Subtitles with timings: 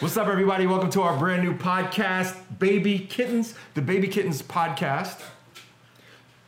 [0.00, 0.66] What's up, everybody?
[0.66, 5.20] Welcome to our brand new podcast, Baby Kittens, the Baby Kittens podcast.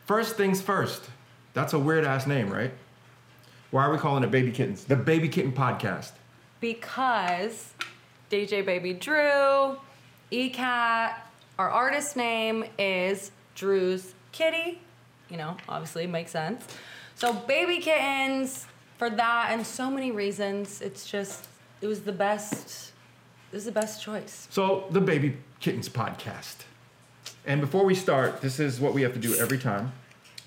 [0.06, 1.02] First things first.
[1.52, 2.72] That's a weird ass name, right?
[3.72, 4.84] Why are we calling it Baby Kittens?
[4.84, 6.12] The Baby Kitten Podcast.
[6.60, 7.72] because
[8.30, 9.76] DJ Baby Drew,
[10.30, 11.14] ECAT,
[11.58, 14.80] our artist name is Drew's Kitty.
[15.28, 16.64] You know, obviously makes sense.
[17.16, 18.66] So baby kittens
[18.98, 20.80] for that and so many reasons.
[20.80, 21.46] It's just
[21.80, 22.89] it was the best.
[23.52, 24.46] It is the best choice.
[24.50, 26.56] So, the Baby Kittens Podcast.
[27.44, 29.92] And before we start, this is what we have to do every time.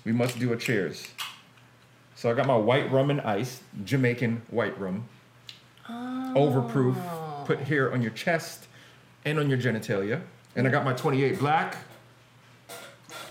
[0.04, 1.08] We must do a cheers.
[2.14, 5.06] So, I got my white rum and ice, Jamaican white rum.
[5.86, 6.32] Oh.
[6.34, 7.46] Overproof.
[7.46, 8.68] Put here on your chest
[9.26, 10.22] and on your genitalia.
[10.56, 11.76] And I got my 28 black.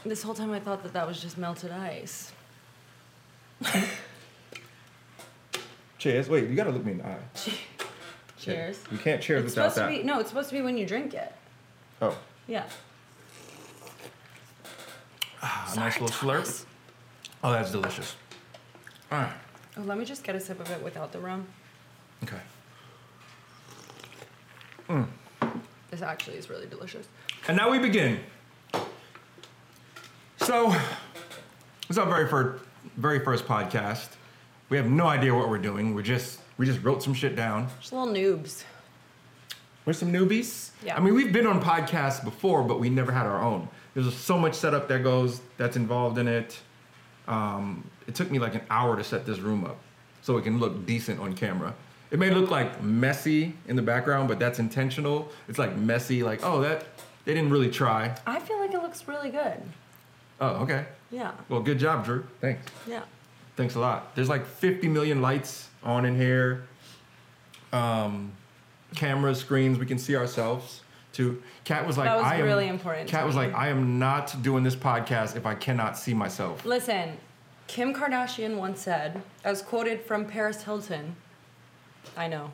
[0.05, 2.31] This whole time I thought that that was just melted ice.
[5.97, 6.27] Cheers.
[6.29, 7.17] Wait, you gotta look me in the eye.
[7.33, 7.57] Cheers.
[8.47, 9.95] You can't cheers It's without supposed that.
[9.95, 10.19] to be no.
[10.19, 11.31] It's supposed to be when you drink it.
[12.01, 12.65] Oh, Yeah.
[15.41, 16.61] Ah, a nice little Thomas.
[16.61, 16.65] slurp.
[17.43, 18.15] Oh, that's delicious.
[19.11, 19.33] All right.
[19.77, 21.45] Oh, let me just get a sip of it without the rum.
[22.23, 22.37] Okay.
[24.89, 25.07] Mm.
[25.91, 27.07] This actually is really delicious.
[27.47, 28.19] And now we begin.
[30.37, 30.81] So, this
[31.91, 32.63] is our very first,
[32.97, 34.09] very first podcast.
[34.69, 35.93] We have no idea what we're doing.
[35.93, 37.67] We're just, we just wrote some shit down.
[37.79, 38.63] Just little noobs.
[39.85, 40.71] We're some newbies.
[40.85, 40.95] Yeah.
[40.95, 43.67] I mean, we've been on podcasts before, but we never had our own.
[43.93, 46.57] There's so much setup that goes, that's involved in it.
[47.27, 49.77] Um, it took me like an hour to set this room up
[50.21, 51.73] so it can look decent on camera.
[52.11, 55.29] It may look like messy in the background, but that's intentional.
[55.49, 56.85] It's like messy, like, oh, that,
[57.25, 58.15] they didn't really try.
[58.25, 59.61] I feel like it looks really good.
[60.39, 60.85] Oh, okay.
[61.11, 61.31] Yeah.
[61.49, 62.23] Well, good job, Drew.
[62.39, 62.71] Thanks.
[62.87, 63.01] Yeah.
[63.55, 64.15] Thanks a lot.
[64.15, 66.63] There's like 50 million lights on in here.
[67.71, 68.31] Um,
[68.95, 70.81] cameras, screens, we can see ourselves
[71.11, 71.41] too.
[71.65, 74.41] Kat was like, That was I am, really important Kat was like, I am not
[74.43, 76.65] doing this podcast if I cannot see myself.
[76.65, 77.17] Listen,
[77.67, 81.15] Kim Kardashian once said, as quoted from Paris Hilton,
[82.17, 82.51] I know,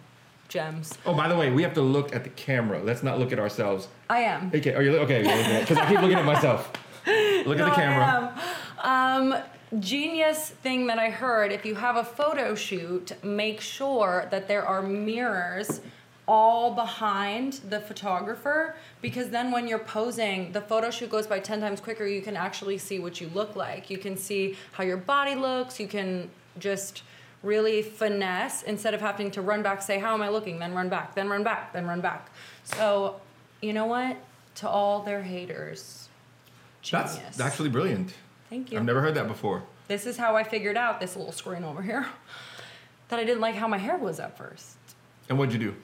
[0.48, 0.94] gems.
[1.06, 2.82] Oh, by the way, we have to look at the camera.
[2.82, 3.88] Let's not look at ourselves.
[4.10, 4.52] I am.
[4.54, 5.22] Okay, are you okay?
[5.62, 6.72] Because I keep looking at myself.
[7.06, 8.36] Look No, at the camera.
[8.78, 9.32] I camera.
[9.32, 9.34] am.
[9.34, 9.42] Um,
[9.78, 14.66] genius thing that I heard if you have a photo shoot, make sure that there
[14.66, 15.82] are mirrors
[16.28, 21.60] all behind the photographer because then when you're posing, the photo shoot goes by 10
[21.60, 22.06] times quicker.
[22.06, 23.90] You can actually see what you look like.
[23.90, 25.80] You can see how your body looks.
[25.80, 26.30] You can
[26.60, 27.04] just
[27.42, 30.60] really finesse instead of having to run back, say, How am I looking?
[30.60, 32.30] Then run back, then run back, then run back.
[32.64, 33.20] So,
[33.62, 34.18] you know what?
[34.56, 36.10] To all their haters,
[36.82, 37.16] genius.
[37.16, 38.14] That's actually brilliant.
[38.50, 38.78] Thank you.
[38.80, 39.64] I've never heard that before.
[39.88, 42.08] This is how I figured out this little screen over here
[43.10, 44.78] that I didn't like how my hair was at first.
[45.28, 45.76] And what'd you do?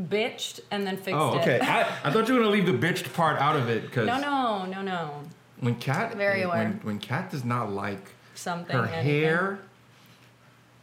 [0.00, 1.36] Bitched and then fixed oh, it.
[1.36, 1.56] Oh, okay.
[1.56, 1.62] it.
[1.62, 4.18] I, I thought you were gonna leave the bitched part out of it because no,
[4.18, 5.22] no, no, no.
[5.60, 6.80] when Kat Very when, aware.
[6.82, 8.76] when Kat does not like Something.
[8.76, 9.22] her anything.
[9.22, 9.58] hair,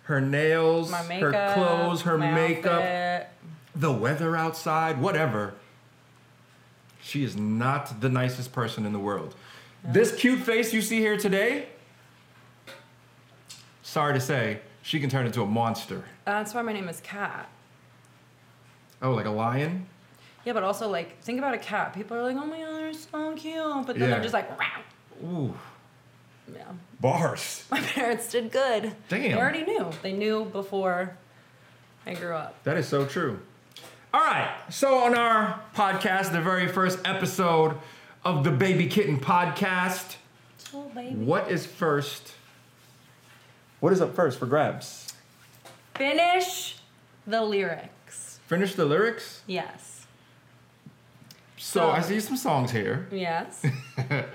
[0.03, 3.29] her nails, makeup, her clothes, her makeup, outfit.
[3.75, 5.55] the weather outside, whatever.
[7.01, 9.35] She is not the nicest person in the world.
[9.83, 11.67] This cute face you see here today,
[13.81, 15.97] sorry to say, she can turn into a monster.
[16.27, 17.49] Uh, that's why my name is Cat.
[19.01, 19.87] Oh, like a lion?
[20.45, 21.93] Yeah, but also like think about a cat.
[21.93, 24.15] People are like, oh my god, they're so cute, but then Yeah.
[24.15, 24.81] they're just like, wow.
[25.23, 25.53] Ooh,
[26.53, 26.63] Yeah.
[26.99, 27.65] bars.
[27.71, 28.95] My parents did good.
[29.09, 29.21] Damn.
[29.21, 29.91] They already knew.
[30.03, 31.15] They knew before
[32.05, 32.63] I grew up.
[32.63, 33.39] That is so true.
[34.13, 34.51] All right.
[34.69, 37.77] So, on our podcast, the very first episode
[38.23, 40.15] of the Baby Kitten podcast,
[40.73, 41.15] Oh baby.
[41.15, 42.33] what is first?
[43.79, 45.11] What is up first for grabs?
[45.95, 46.77] Finish
[47.25, 48.39] the lyrics.
[48.47, 49.41] Finish the lyrics.
[49.47, 50.05] Yes.
[51.57, 53.07] So, So- I see some songs here.
[53.11, 53.65] Yes.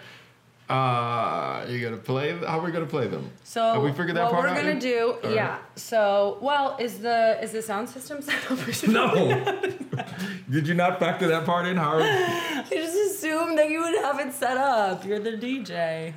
[0.69, 2.33] Uh, you gonna play?
[2.39, 3.31] How are we gonna play them?
[3.45, 4.81] So Have we figured that what part we're out gonna yet?
[4.81, 5.49] do, All yeah.
[5.51, 5.61] right.
[5.77, 8.67] So well, is the is the sound system set up?
[8.67, 8.93] or something?
[8.93, 10.05] No.
[10.51, 12.03] Did you not factor that part in, Howard?
[12.05, 15.05] I just assumed that you would have it set up.
[15.05, 16.13] You're the DJ.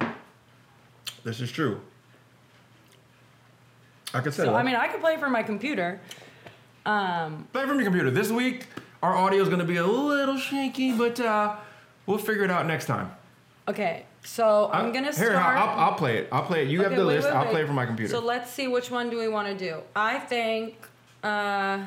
[1.24, 1.82] This is true.
[4.14, 4.58] I could say So that.
[4.58, 6.00] I mean, I could play from my computer.
[6.86, 8.10] Um, Play from your computer.
[8.10, 8.66] This week,
[9.04, 11.56] our audio is going to be a little shaky, but uh,
[12.08, 13.12] we'll figure it out next time.
[13.68, 15.58] okay, so I'm gonna Here, start.
[15.58, 16.30] I'll, I'll play it.
[16.32, 16.70] I'll play it.
[16.70, 17.28] You have the wait, list.
[17.28, 17.52] wait, I'll wait.
[17.52, 18.12] play it from my computer.
[18.12, 19.82] So let's see which one do we want to do.
[19.96, 20.76] I think.
[21.24, 21.86] Uh,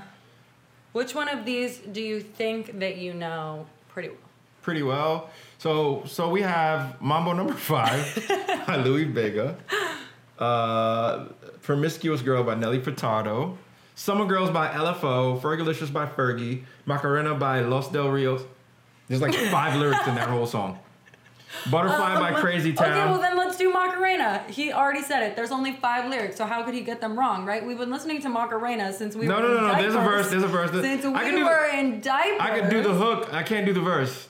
[0.92, 4.18] which one of these do you think that you know pretty well?
[4.60, 5.30] Pretty well.
[5.58, 8.14] So, so we have Mambo Number Five
[8.66, 9.56] by Louis Vega,
[10.38, 11.26] uh,
[11.62, 13.56] Promiscuous Girl by Nelly Furtado,
[13.94, 18.42] Summer Girls by LFO, Fergalicious by Fergie, Macarena by Los Del Rios.
[19.08, 20.78] There's like five lyrics in that whole song.
[21.70, 22.90] Butterfly by Um, Crazy Town.
[22.90, 24.44] Okay, well then let's do Macarena.
[24.48, 25.36] He already said it.
[25.36, 27.64] There's only five lyrics, so how could he get them wrong, right?
[27.64, 29.98] We've been listening to Macarena since we No, were no, in no, no, there's a
[30.00, 30.70] verse, there's a verse.
[30.70, 32.40] Since I we do were in diapers.
[32.40, 33.32] I could do the hook.
[33.32, 34.28] I can't do the verse.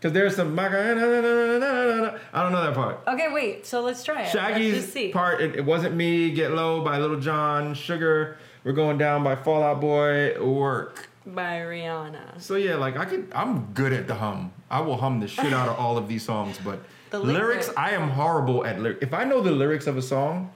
[0.00, 2.18] Cause there's some Macarena.
[2.32, 3.00] I don't know that part.
[3.06, 3.64] Okay, wait.
[3.66, 4.30] So let's try it.
[4.32, 5.40] Shaggy's part.
[5.40, 6.32] It, it wasn't me.
[6.32, 7.74] Get low by Lil Jon.
[7.74, 8.36] Sugar.
[8.64, 10.34] We're going down by Fall Out Boy.
[10.44, 11.08] Work.
[11.26, 12.40] By Rihanna.
[12.40, 13.30] So yeah, like I could.
[13.34, 14.52] I'm good at the hum.
[14.70, 16.58] I will hum the shit out of all of these songs.
[16.64, 16.80] But
[17.10, 19.02] The lyrics, lyric- I am horrible at lyrics.
[19.02, 20.50] If I know the lyrics of a song,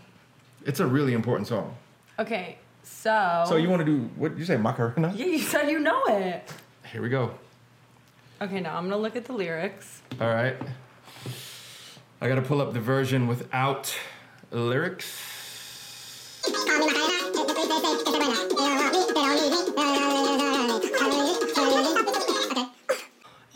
[0.64, 1.74] it's a really important song.
[2.18, 3.44] Okay, so.
[3.46, 4.36] So you want to do what?
[4.38, 5.12] You say Macarena?
[5.14, 6.52] Yeah, you said you know it.
[6.90, 7.32] Here we go.
[8.40, 10.02] Okay, now I'm gonna look at the lyrics.
[10.20, 10.56] All right.
[12.20, 13.94] I gotta pull up the version without
[14.50, 15.20] lyrics.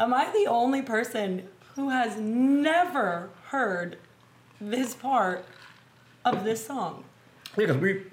[0.00, 3.98] Am I the only person who has never heard
[4.58, 5.44] this part
[6.24, 7.04] of this song?
[7.50, 8.04] Yeah, because we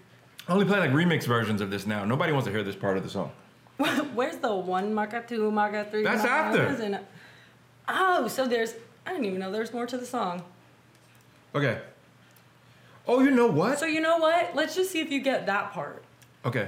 [0.49, 2.03] only play like remix versions of this now.
[2.03, 3.31] Nobody wants to hear this part of the song.
[3.77, 6.03] Where's the one maca two maca three?
[6.03, 6.65] That's maca- after.
[6.65, 6.99] what is?
[7.87, 8.73] Oh, so there's.
[9.05, 10.43] I didn't even know there's more to the song.
[11.55, 11.79] Okay.
[13.07, 13.79] Oh, you know what?
[13.79, 14.53] So you know what?
[14.55, 16.03] Let's just see if you get that part.
[16.43, 16.67] Okay.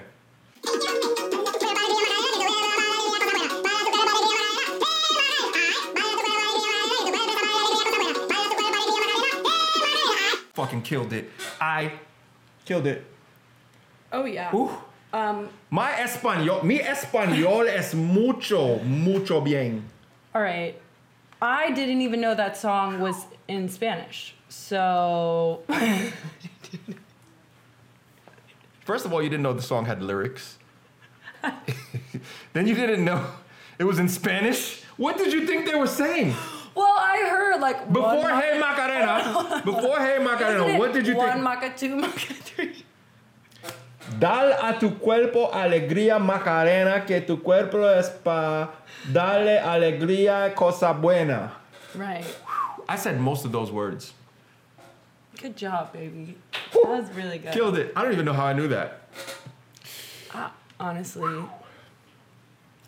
[10.59, 11.31] Fucking killed it.
[11.61, 11.93] I
[12.65, 13.05] killed it.
[14.11, 14.51] Oh yeah.
[15.13, 15.47] Um.
[15.69, 19.85] My español, mi español es mucho, mucho bien.
[20.35, 20.77] All right.
[21.41, 24.35] I didn't even know that song was in Spanish.
[24.49, 25.63] So.
[28.81, 30.57] First of all, you didn't know the song had lyrics.
[32.51, 33.25] then you didn't know
[33.77, 34.83] it was in Spanish.
[34.97, 36.35] What did you think they were saying?
[36.79, 41.05] Well, I heard like Before one Hey Macarena, before Hey Isn't Macarena, it what did
[41.05, 41.45] you one think?
[41.45, 42.85] maca, two maca, three.
[44.17, 48.69] Dal a tu cuerpo alegría Macarena, que tu cuerpo es pa
[49.11, 51.51] darle alegría cosa buena.
[51.95, 52.23] Right.
[52.87, 54.13] I said most of those words.
[55.41, 56.37] Good job, baby.
[56.71, 57.51] That was really good.
[57.51, 57.91] Killed it.
[57.93, 59.01] I don't even know how I knew that.
[60.33, 61.49] Ah, honestly, All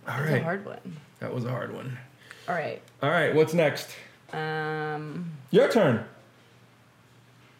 [0.07, 0.97] it's a hard one.
[1.19, 1.97] That was a hard one.
[2.51, 2.81] All right.
[3.01, 3.89] All right, what's next?
[4.33, 5.31] Um.
[5.51, 6.03] Your turn.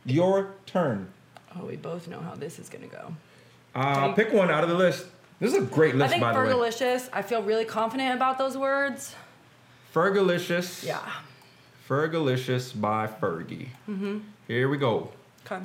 [0.06, 1.08] Your turn.
[1.56, 3.14] Oh, we both know how this is gonna go.
[3.74, 4.24] Uh, Okay.
[4.26, 5.06] pick one out of the list.
[5.40, 6.46] This is a great I list, think by the way.
[6.46, 7.10] I think fergalicious.
[7.14, 9.16] I feel really confident about those words.
[9.94, 10.84] Fergalicious.
[10.84, 11.00] Yeah.
[11.88, 13.70] Fergalicious by Fergie.
[13.90, 14.20] Mm-hmm.
[14.48, 15.12] Here we go.
[15.46, 15.64] Okay.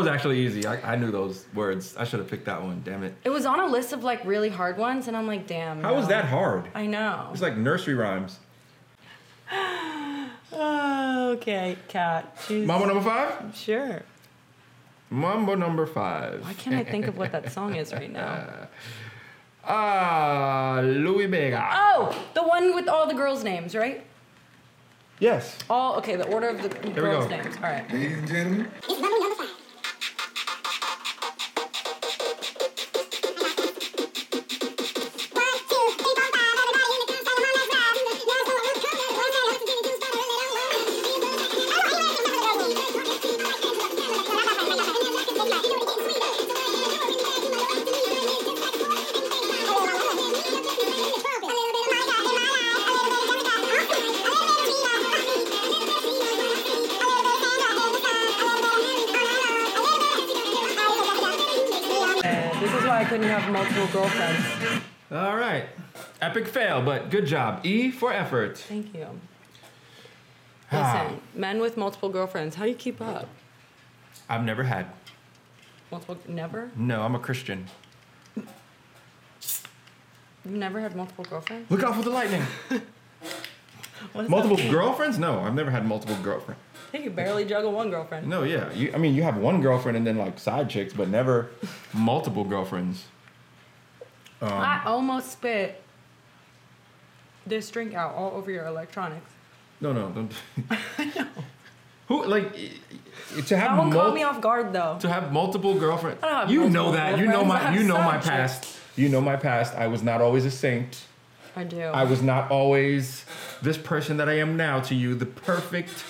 [0.00, 0.66] Was actually easy.
[0.66, 1.94] I, I knew those words.
[1.96, 2.82] I should have picked that one.
[2.84, 3.14] Damn it.
[3.24, 5.82] It was on a list of like really hard ones, and I'm like, damn.
[5.82, 6.08] How was no.
[6.10, 6.68] that hard?
[6.74, 7.28] I know.
[7.32, 8.38] It's like nursery rhymes.
[9.52, 12.36] Oh, okay, Cat.
[12.46, 13.56] She's Mambo number five?
[13.56, 14.02] sure.
[15.10, 16.42] Mambo number five.
[16.42, 18.68] Why can't I think of what that song is right now?
[19.64, 21.68] Ah, Louis Vega.
[21.72, 24.04] Oh, the one with all the girls' names, right?
[25.18, 25.58] Yes.
[25.68, 26.16] All okay.
[26.16, 27.56] The order of the we girls' names.
[27.56, 27.88] All right.
[27.92, 29.46] Ladies and gentlemen, Uh,
[66.90, 67.64] but good job.
[67.64, 68.58] E for effort.
[68.58, 69.06] Thank you.
[70.72, 71.04] Ah.
[71.04, 73.28] Listen, men with multiple girlfriends, how do you keep up?
[74.28, 74.86] I've never had.
[75.92, 76.72] Multiple, never.
[76.74, 77.66] No, I'm a Christian.
[78.34, 78.46] You've
[80.44, 81.70] never had multiple girlfriends.
[81.70, 82.42] Look out for the lightning.
[84.12, 84.72] What does multiple mean?
[84.72, 85.18] girlfriends?
[85.18, 86.60] No, I've never had multiple girlfriends.
[86.90, 88.26] Hey, you barely juggle one girlfriend.
[88.26, 88.72] No, yeah.
[88.72, 91.50] You, I mean, you have one girlfriend and then like side chicks, but never
[91.92, 93.04] multiple girlfriends.
[94.40, 95.82] Um, I almost spit
[97.50, 99.30] this drink out all over your electronics.
[99.80, 100.32] no, no, don't.
[100.98, 101.26] I know.
[102.08, 102.52] Who like
[103.46, 104.98] to have That one caught me off guard though.
[105.00, 106.20] to have multiple girlfriends?
[106.24, 107.18] I don't have You know that.
[107.18, 107.72] You know my.
[107.74, 108.78] You know my past.
[108.96, 109.74] You know my past.
[109.74, 111.02] I was not always a saint.
[111.54, 111.80] I do.
[111.80, 113.24] I was not always
[113.62, 116.04] this person that I am now to you, the perfect,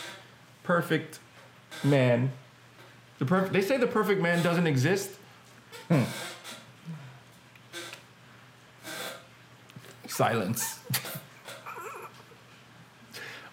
[0.62, 1.18] perfect
[1.82, 2.32] man.
[3.18, 3.52] The perfect.
[3.52, 5.11] They say the perfect man doesn't exist.
[5.88, 6.04] Hmm.
[10.06, 10.78] Silence.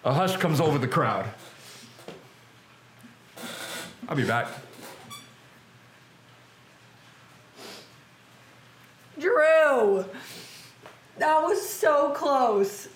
[0.08, 1.26] A hush comes over the crowd.
[4.08, 4.48] I'll be back.
[9.20, 10.06] Drew!
[11.18, 12.88] That was so close.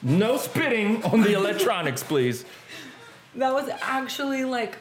[0.00, 2.46] No spitting on the electronics, please.
[3.34, 4.78] That was actually like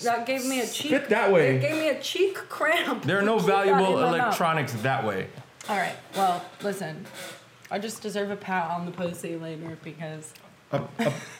[0.00, 0.86] that gave me a cheek.
[0.86, 1.56] Spit that way.
[1.56, 3.02] It gave me a cheek cramp.
[3.02, 4.20] There are no valuable in my mouth.
[4.22, 5.26] electronics that way.
[5.68, 5.96] All right.
[6.16, 7.04] Well, listen.
[7.70, 10.32] I just deserve a pat on the pussy later because
[10.72, 10.82] A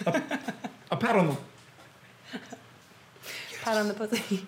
[0.07, 0.23] a
[0.91, 1.37] a pat on the
[3.63, 4.47] pat on the pussy.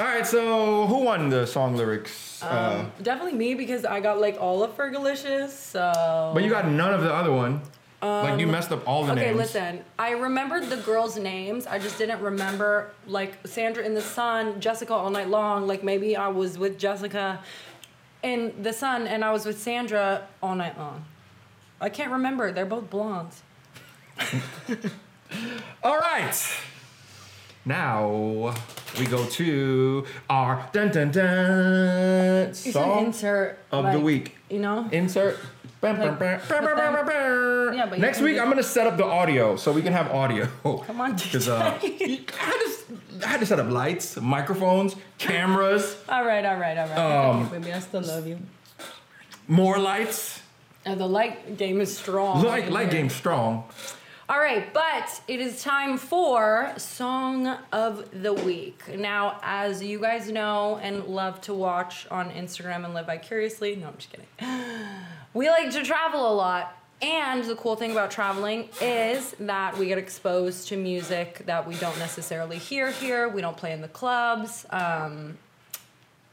[0.00, 2.42] All right, so who won the song lyrics?
[2.42, 5.50] uh, Um, definitely me because I got like all of Fergalicious.
[5.50, 6.30] So.
[6.34, 7.60] but you got none of the other one.
[8.00, 9.38] like you messed up all the Um, Okay, names.
[9.38, 9.84] listen.
[9.98, 11.66] I remembered the girls' names.
[11.66, 15.66] I just didn't remember like Sandra in the Sun, Jessica all night long.
[15.68, 17.40] Like maybe I was with Jessica
[18.22, 21.04] in the Sun and I was with Sandra all night long.
[21.80, 22.52] I can't remember.
[22.52, 23.42] They're both blondes.
[25.82, 26.34] All right.
[27.64, 28.54] Now
[28.98, 34.36] we go to our dun dun dun should song insert of the week.
[34.50, 34.88] You know.
[34.92, 35.38] Insert.
[35.82, 37.74] Bam, Like, bam, bam.
[37.74, 40.46] Yeah, Next week I'm gonna set up the audio so we can have audio.
[40.62, 42.68] Come on, Because uh, I had to,
[43.24, 47.30] I had to set up lights, microphones, cameras, all right, all right, all right.
[47.30, 48.38] Um, baby, I still love you.
[49.48, 50.40] more lights.
[50.84, 52.44] And the light game is strong.
[52.44, 53.64] Light, light game strong.
[54.28, 58.82] All right, but it is time for Song of the Week.
[58.96, 63.88] Now, as you guys know and love to watch on Instagram and live vicariously, no,
[63.88, 64.28] I'm just kidding.
[65.34, 66.76] We like to travel a lot.
[67.00, 71.74] And the cool thing about traveling is that we get exposed to music that we
[71.76, 73.28] don't necessarily hear here.
[73.28, 74.64] We don't play in the clubs.
[74.70, 75.36] Um,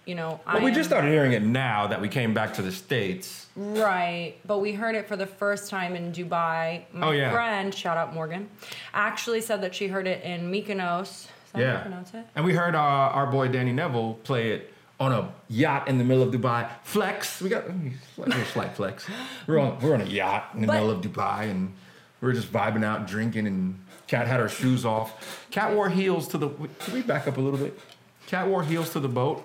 [0.06, 2.62] you know, But I we just started hearing it now that we came back to
[2.62, 3.48] the states.
[3.56, 6.84] Right, but we heard it for the first time in Dubai.
[6.94, 7.32] My Oh, yeah.
[7.32, 8.48] friend, shout out Morgan,
[8.94, 11.01] actually said that she heard it in Mykonos.
[11.03, 11.74] Is that how Yeah.
[11.77, 12.25] you pronounce it?
[12.36, 16.03] And we heard uh, our boy Danny Neville play it on a yacht in the
[16.03, 16.70] middle of Dubai.
[16.84, 17.41] Flex.
[17.41, 17.74] We got a
[18.18, 19.08] little slight flex.
[19.48, 21.74] We're on we're on a yacht in the But- middle of Dubai and
[22.22, 25.48] we are just vibing out, drinking, and Kat had her shoes off.
[25.51, 26.50] Kat wore heels to the.
[26.50, 27.79] Can we back up a little bit?
[28.27, 29.44] Kat wore heels to the boat,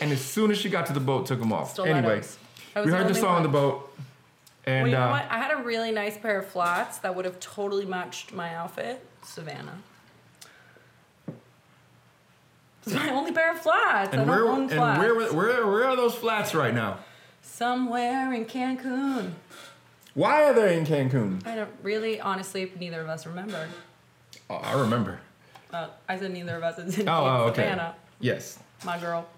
[0.00, 1.78] and as soon as she got to the boat, took them off.
[1.78, 2.22] anyway.
[2.76, 3.90] I was we heard the song on the boat,
[4.66, 5.26] and well, you know uh, what?
[5.30, 9.04] I had a really nice pair of flats that would have totally matched my outfit.
[9.22, 9.78] Savannah.
[12.86, 14.08] It's my only pair of flats.
[14.14, 14.98] I and don't where own and flats.
[14.98, 16.98] where where where are those flats right now?
[17.42, 19.32] Somewhere in Cancun.
[20.14, 21.46] Why are they in Cancun?
[21.46, 23.68] I don't really, honestly, neither of us remember.
[24.48, 25.20] Oh, I remember.
[25.72, 27.62] Uh, I said neither of us is in Oh, oh, okay.
[27.62, 27.94] Savannah.
[28.18, 28.58] Yes.
[28.84, 29.28] my girl.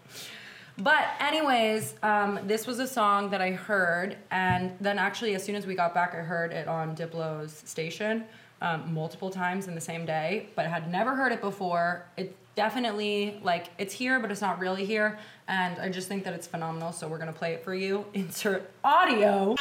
[0.78, 5.54] But anyways, um, this was a song that I heard, and then actually, as soon
[5.54, 8.24] as we got back, I heard it on Diplo's station
[8.62, 10.48] um, multiple times in the same day.
[10.56, 12.06] But I had never heard it before.
[12.16, 15.18] It definitely like it's here, but it's not really here,
[15.48, 16.92] and I just think that it's phenomenal.
[16.92, 18.04] So we're gonna play it for you.
[18.14, 19.56] Insert audio.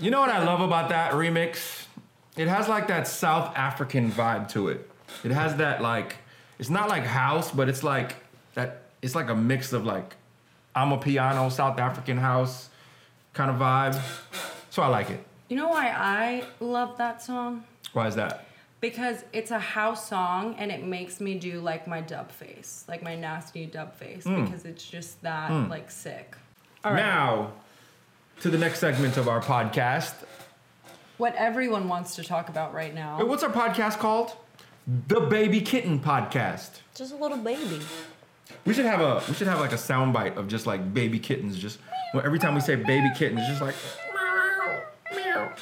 [0.00, 1.86] You know what I love about that remix?
[2.36, 4.88] It has like that South African vibe to it.
[5.24, 6.16] It has that like
[6.58, 8.14] it's not like house, but it's like
[8.54, 10.14] that it's like a mix of like
[10.74, 12.70] I'm a piano South African house
[13.32, 14.00] kind of vibe.
[14.70, 15.24] So I like it.
[15.48, 17.64] you know why I love that song?
[17.92, 18.46] Why is that?
[18.80, 23.02] Because it's a house song and it makes me do like my dub face, like
[23.02, 24.44] my nasty dub face, hmm.
[24.44, 25.68] because it's just that hmm.
[25.68, 26.36] like sick.
[26.84, 27.00] All right.
[27.00, 27.52] Now
[28.40, 30.14] to the next segment of our podcast.
[31.16, 33.24] what everyone wants to talk about right Wait, now.
[33.24, 34.32] What's our podcast called?
[35.08, 36.80] The Baby Kitten Podcast.
[36.94, 37.80] Just a little baby.
[38.64, 41.18] We should have a we should have like a sound bite of just like baby
[41.18, 41.58] kittens.
[41.58, 41.78] Just
[42.14, 43.74] well, every time we say baby kittens, just like
[44.14, 44.80] meow,
[45.14, 45.52] meow.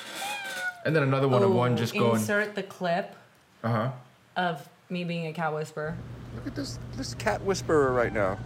[0.84, 2.16] And then another one of one just going.
[2.20, 3.16] Insert the clip
[3.64, 3.90] Uh huh.
[4.36, 5.96] of me being a cat whisperer.
[6.36, 8.38] Look at this this cat whisperer right now.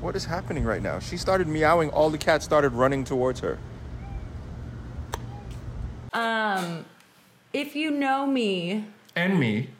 [0.00, 0.98] What is happening right now?
[1.00, 1.90] She started meowing.
[1.90, 3.58] All the cats started running towards her.
[6.12, 6.84] Um,
[7.52, 8.84] if you know me,
[9.16, 9.70] And me,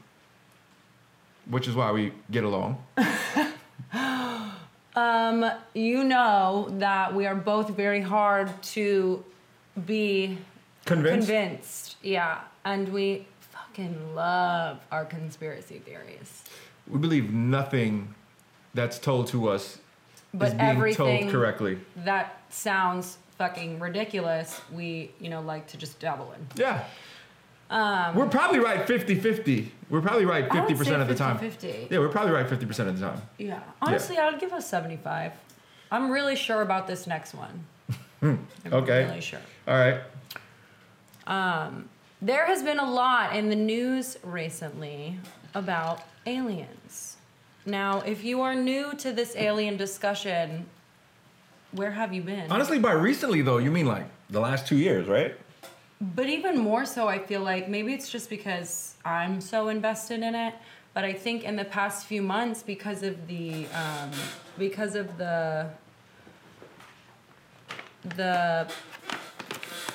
[1.49, 2.85] which is why we get along.
[4.97, 9.25] um, you know that we are both very hard to
[9.87, 10.39] be
[10.85, 11.29] Convinced?
[11.29, 11.97] convinced.
[12.03, 16.43] Yeah, and we fucking love our conspiracy theories.
[16.89, 18.15] We believe nothing
[18.75, 19.79] that's told to us
[20.35, 21.79] But being everything told correctly.
[21.97, 26.47] that sounds fucking ridiculous, we, you know, like to just dabble in.
[26.57, 26.85] Yeah.
[28.15, 29.69] we're probably right 50-50.
[29.91, 31.39] We're probably right Um, I would 50% say of the time.
[31.39, 31.91] 50-50.
[31.91, 33.23] Yeah, we're probably right 50% of the time.
[33.39, 33.61] Yeah.
[33.81, 35.33] Honestly, I would give us 75.
[35.91, 37.65] I'm really sure about this next one.
[38.23, 39.05] I'm Okay.
[39.07, 39.41] really sure.
[39.67, 40.01] All right.
[42.21, 45.19] There has been a lot in the news recently
[45.55, 47.17] about aliens.
[47.69, 50.65] Now, if you are new to this alien discussion,
[51.73, 52.51] where have you been?
[52.51, 55.37] Honestly, by recently though, you mean like the last two years, right?
[56.01, 60.35] But even more so, I feel like maybe it's just because I'm so invested in
[60.35, 60.55] it.
[60.95, 64.11] But I think in the past few months, because of the um,
[64.59, 65.69] because of the
[68.17, 68.67] the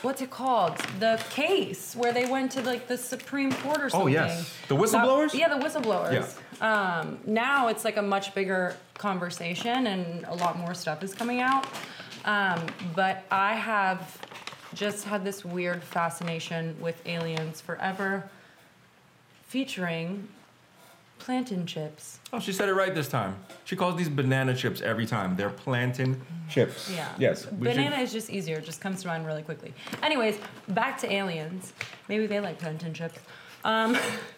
[0.03, 0.77] what's it called?
[0.99, 4.01] The case where they went to like the Supreme Court or something.
[4.01, 4.53] Oh, yes.
[4.67, 5.33] The whistleblowers?
[5.33, 6.37] yeah, the whistleblowers.
[6.63, 11.41] Um, now it's like a much bigger conversation and a lot more stuff is coming
[11.41, 11.67] out.
[12.23, 12.65] Um,
[12.95, 14.17] but I have
[14.73, 18.29] just had this weird fascination with aliens forever,
[19.45, 20.27] featuring
[21.19, 22.19] plantain chips.
[22.31, 23.35] Oh, she said it right this time.
[23.65, 25.35] She calls these banana chips every time.
[25.35, 26.89] They're plantain chips.
[26.93, 27.09] Yeah.
[27.17, 27.45] Yes.
[27.45, 29.73] we should- Banana is just easier, it just comes to mind really quickly.
[30.01, 30.37] Anyways,
[30.69, 31.73] back to aliens.
[32.07, 33.19] Maybe they like plantain chips.
[33.65, 33.97] Um,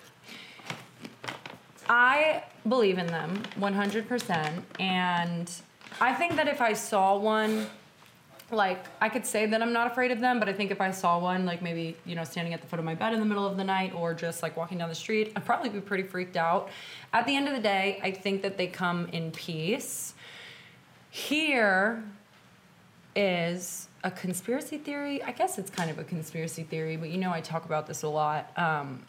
[1.89, 4.62] I believe in them 100%.
[4.80, 5.52] And
[6.00, 7.67] I think that if I saw one,
[8.52, 10.91] like I could say that I'm not afraid of them, but I think if I
[10.91, 13.26] saw one, like maybe, you know, standing at the foot of my bed in the
[13.26, 16.04] middle of the night or just like walking down the street, I'd probably be pretty
[16.04, 16.69] freaked out.
[17.13, 20.13] At the end of the day, I think that they come in peace.
[21.10, 22.04] Here
[23.15, 25.24] is a conspiracy theory.
[25.24, 28.04] I guess it's kind of a conspiracy theory, but you know, I talk about this
[28.04, 28.52] a lot.
[28.58, 29.04] Um,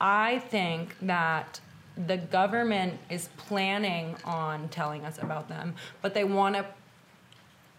[0.00, 1.60] I think that
[2.06, 6.66] the government is planning on telling us about them, but they want to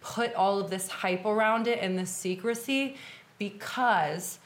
[0.00, 2.96] put all of this hype around it and this secrecy
[3.38, 4.38] because,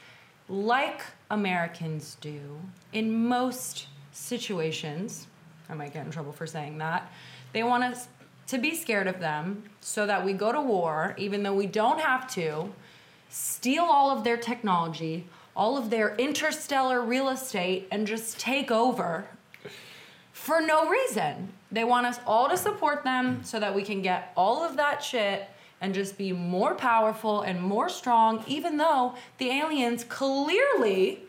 [0.47, 2.59] like Americans do
[2.93, 5.27] in most situations,
[5.69, 7.11] I might get in trouble for saying that,
[7.53, 8.07] they want us
[8.47, 11.99] to be scared of them so that we go to war, even though we don't
[11.99, 12.71] have to,
[13.29, 19.27] steal all of their technology, all of their interstellar real estate, and just take over
[20.37, 21.49] for no reason.
[21.71, 25.03] They want us all to support them so that we can get all of that
[25.03, 25.49] shit
[25.81, 31.23] and just be more powerful and more strong, even though the aliens clearly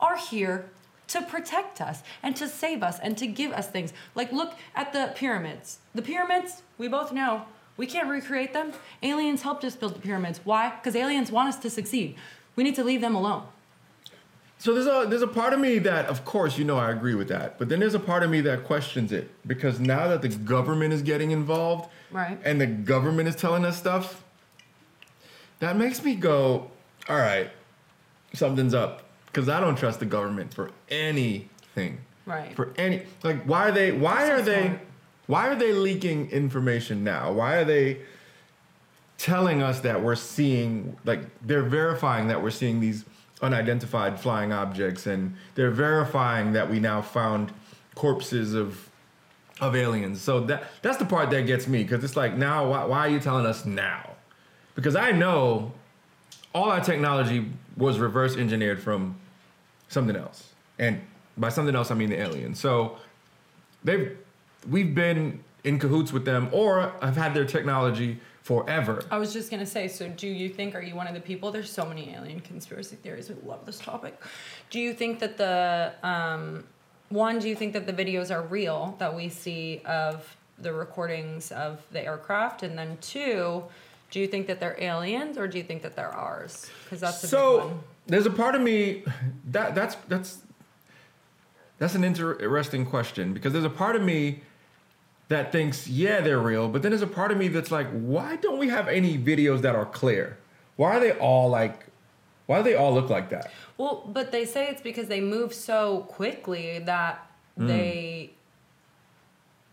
[0.00, 0.70] are here
[1.08, 3.92] to protect us and to save us and to give us things.
[4.14, 5.80] Like, look at the pyramids.
[5.94, 7.42] The pyramids, we both know,
[7.76, 8.72] we can't recreate them.
[9.02, 10.40] Aliens helped us build the pyramids.
[10.44, 10.70] Why?
[10.70, 12.16] Because aliens want us to succeed.
[12.56, 13.44] We need to leave them alone.
[14.60, 17.14] So there's a there's a part of me that, of course, you know, I agree
[17.14, 17.58] with that.
[17.58, 20.92] But then there's a part of me that questions it because now that the government
[20.92, 22.38] is getting involved, Right.
[22.44, 24.24] and the government is telling us stuff,
[25.60, 26.70] that makes me go,
[27.08, 27.50] all right,
[28.32, 29.04] something's up.
[29.26, 31.98] Because I don't trust the government for anything.
[32.26, 32.54] Right.
[32.56, 33.92] For any like, why are they?
[33.92, 34.62] Why That's are they?
[34.66, 34.80] smart.
[35.28, 37.32] Why are they leaking information now?
[37.32, 37.98] Why are they
[39.18, 43.04] telling us that we're seeing like they're verifying that we're seeing these
[43.40, 47.52] unidentified flying objects and they're verifying that we now found
[47.94, 48.88] corpses of
[49.60, 50.20] of aliens.
[50.20, 53.08] So that that's the part that gets me because it's like now why, why are
[53.08, 54.10] you telling us now?
[54.74, 55.72] Because I know
[56.54, 57.46] all our technology
[57.76, 59.16] was reverse engineered from
[59.88, 61.00] something else, and
[61.36, 62.60] by something else I mean the aliens.
[62.60, 62.98] So
[63.82, 64.16] they've
[64.68, 69.04] we've been in cahoots with them or have had their technology forever.
[69.10, 71.52] I was just gonna say, so do you think, are you one of the people?
[71.52, 73.28] There's so many alien conspiracy theories.
[73.28, 74.18] We love this topic.
[74.70, 76.64] Do you think that the, um,
[77.10, 81.52] one, do you think that the videos are real that we see of the recordings
[81.52, 82.62] of the aircraft?
[82.62, 83.64] And then two,
[84.10, 86.70] do you think that they're aliens or do you think that they're ours?
[86.84, 89.04] Because that's a so there's a part of me
[89.50, 90.38] that that's that's
[91.76, 94.40] that's an interesting question because there's a part of me
[95.28, 98.36] that thinks, yeah, they're real, but then there's a part of me that's like, why
[98.36, 100.38] don't we have any videos that are clear?
[100.76, 101.86] Why are they all like,
[102.46, 103.50] why do they all look like that?
[103.76, 107.24] Well, but they say it's because they move so quickly that
[107.56, 108.30] they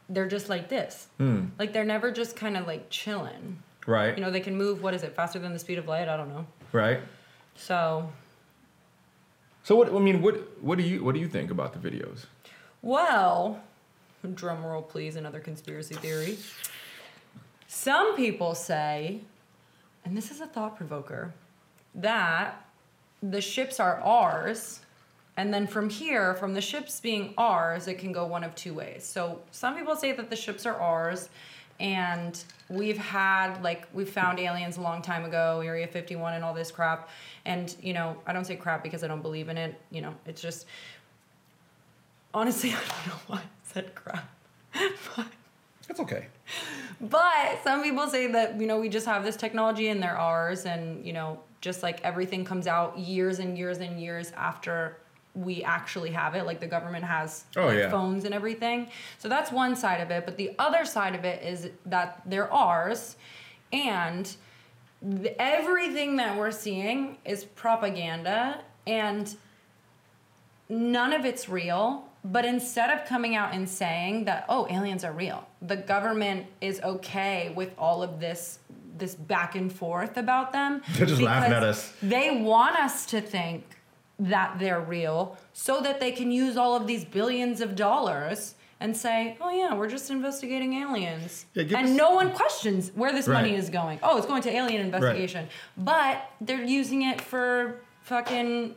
[0.10, 1.08] they're just like this.
[1.18, 1.46] Hmm.
[1.58, 3.60] Like they're never just kind of like chilling.
[3.88, 4.18] Right?
[4.18, 4.82] You know, they can move.
[4.84, 5.16] What is it?
[5.16, 6.08] Faster than the speed of light?
[6.10, 6.46] I don't know.
[6.72, 7.00] right?
[7.56, 8.12] So,
[9.64, 12.26] So what, I mean, what, what do you, what do you think about the videos?
[12.82, 13.62] well,
[14.28, 15.16] drum roll, please.
[15.16, 16.38] Another conspiracy theory.
[17.68, 19.20] Some people say,
[20.04, 21.34] and this is a thought provoker,
[21.96, 22.66] that
[23.22, 24.82] the ships are ours.
[25.38, 28.74] And then from here, from the ships being ours, it can go one of two
[28.74, 29.04] ways.
[29.04, 31.30] So some people say that the ships are ours,
[31.80, 36.54] and we've had like we found aliens a long time ago, Area 51 and all
[36.54, 37.10] this crap.
[37.44, 39.76] And you know, I don't say crap because I don't believe in it.
[39.92, 40.68] You know, it's just
[42.34, 43.42] honestly, I don't know why
[43.76, 44.26] said crap.
[45.16, 45.28] but
[45.88, 46.28] That's okay.
[47.02, 50.66] but some people say that you know we just have this technology and they're ours,
[50.66, 54.98] and you know just like everything comes out years and years and years after
[55.36, 56.46] we actually have it.
[56.46, 57.90] Like the government has Oh, like, yeah.
[57.92, 58.90] phones and everything.
[59.20, 60.26] So that's one side of it.
[60.26, 63.18] But the other side of it is that they're ours,
[63.74, 64.34] and
[65.22, 69.36] th- everything that we're seeing is propaganda and
[70.70, 75.12] none of it's real but instead of coming out and saying that oh aliens are
[75.14, 78.60] real the government is okay with all of this
[78.98, 80.82] this back and forth about them.
[80.96, 81.94] They're just laughing at us.
[82.02, 83.64] they want us to think
[84.18, 88.96] that they're real so that they can use all of these billions of dollars and
[88.96, 91.46] say oh yeah we're just investigating aliens.
[91.54, 94.00] Yeah, and us- no one questions where this money is going.
[94.02, 95.50] Oh it's going to alien investigation.
[95.78, 98.76] But they're using it for fucking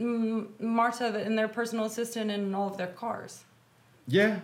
[0.00, 3.44] Marta and their personal assistant in all of their cars.
[4.06, 4.40] Yeah.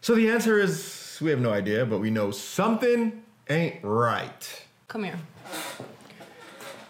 [0.00, 4.64] So the answer is we have no idea, but we know something ain't right.
[4.88, 5.18] Come here.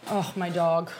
[0.09, 0.91] Oh, my dog.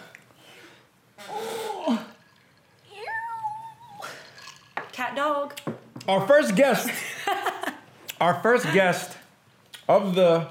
[4.93, 5.59] Cat dog.
[6.09, 6.91] Our first guest,
[8.21, 9.17] our first guest
[9.89, 10.49] of the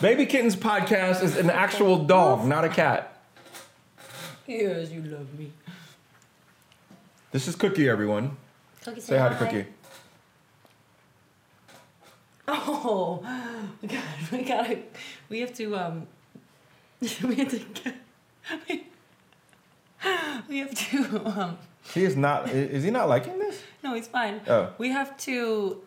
[0.00, 3.11] Baby Kittens podcast is an actual dog, not a cat.
[4.52, 5.50] Yes, you love me.
[7.30, 8.36] This is Cookie, everyone.
[8.84, 9.64] Cookie, Say hi to Cookie.
[12.46, 13.22] Oh,
[13.86, 14.78] God, we gotta,
[15.30, 16.06] we have to, um,
[17.00, 17.60] we have to
[20.48, 21.58] we have to, um,
[21.94, 22.50] He is not.
[22.50, 23.58] Is he not liking this?
[23.82, 24.42] no, he's fine.
[24.46, 24.74] Oh.
[24.76, 25.80] We have to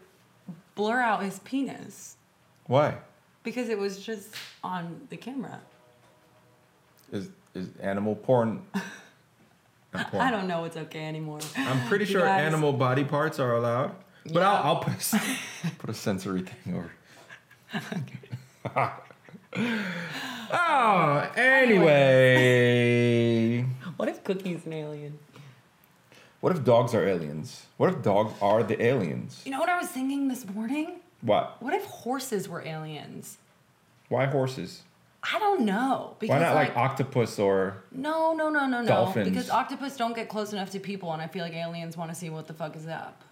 [0.74, 2.18] blur out his penis
[2.66, 2.98] Why?
[3.44, 5.62] because it was just on the camera.
[7.12, 8.62] Is is animal porn?
[9.94, 10.22] porn.
[10.24, 11.40] I don't know what's okay anymore.
[11.56, 13.92] I'm pretty sure guys- animal body parts are allowed,
[14.26, 14.52] but Yeah.
[14.52, 15.20] I'll, I'll put a,
[15.80, 16.92] put a sensory thing over.
[20.54, 21.32] oh,
[22.36, 23.66] anyway.
[23.98, 25.20] What if Cookie's an alien?
[26.42, 27.66] What if dogs are aliens?
[27.78, 29.42] What if dogs are the aliens?
[29.46, 31.00] You know what I was thinking this morning?
[31.22, 31.56] What?
[31.62, 33.38] What if horses were aliens?
[34.10, 34.84] Why horses?
[35.34, 36.16] I don't know.
[36.20, 37.84] Because Why not like, like octopus or?
[37.92, 38.88] no, no, no, no, no.
[38.88, 39.28] dolphins?
[39.28, 42.16] Because octopus don't get close enough to people, and I feel like aliens want to
[42.16, 43.24] see what the fuck is up.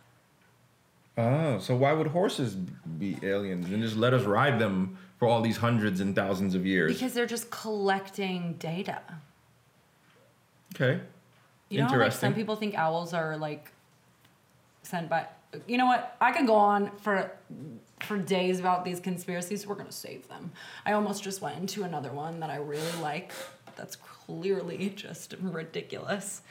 [1.18, 5.42] Oh, so why would horses be aliens and just let us ride them for all
[5.42, 6.94] these hundreds and thousands of years?
[6.94, 9.02] Because they're just collecting data.
[10.76, 11.00] okay.
[11.70, 13.72] You know, how, like some people think owls are like
[14.84, 15.28] sent by.
[15.68, 16.16] You know what?
[16.20, 17.32] I could go on for
[18.04, 19.66] for days about these conspiracies.
[19.68, 20.52] We're gonna save them.
[20.86, 23.32] I almost just went into another one that I really like.
[23.76, 26.42] That's clearly just ridiculous.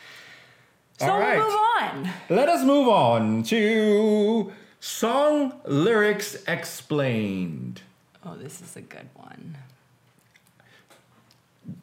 [0.98, 1.36] So All right.
[1.38, 2.10] we'll move on.
[2.28, 7.82] Let us move on to song lyrics explained.
[8.24, 9.56] Oh, this is a good one.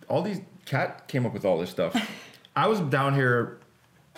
[0.08, 1.95] All these Cat came up with all this stuff.
[2.55, 3.58] I was down here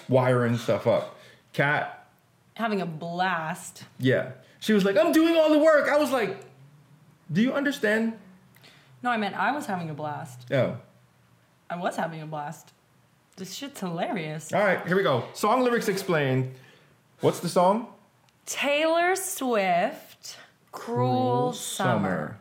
[0.09, 1.17] wiring stuff up.
[1.53, 2.05] Cat,
[2.55, 3.85] Having a blast.
[3.99, 4.31] yeah.
[4.61, 6.39] She was like, "I'm doing all the work." I was like,
[7.29, 8.13] "Do you understand?"
[9.03, 10.45] No, I meant I was having a blast.
[10.51, 10.77] Oh.
[11.69, 12.71] I was having a blast.
[13.37, 14.53] This shit's hilarious.
[14.53, 15.25] All right, here we go.
[15.33, 16.53] Song lyrics explained.
[17.21, 17.87] What's the song?
[18.45, 20.37] Taylor Swift,
[20.71, 22.37] Cruel, Summer.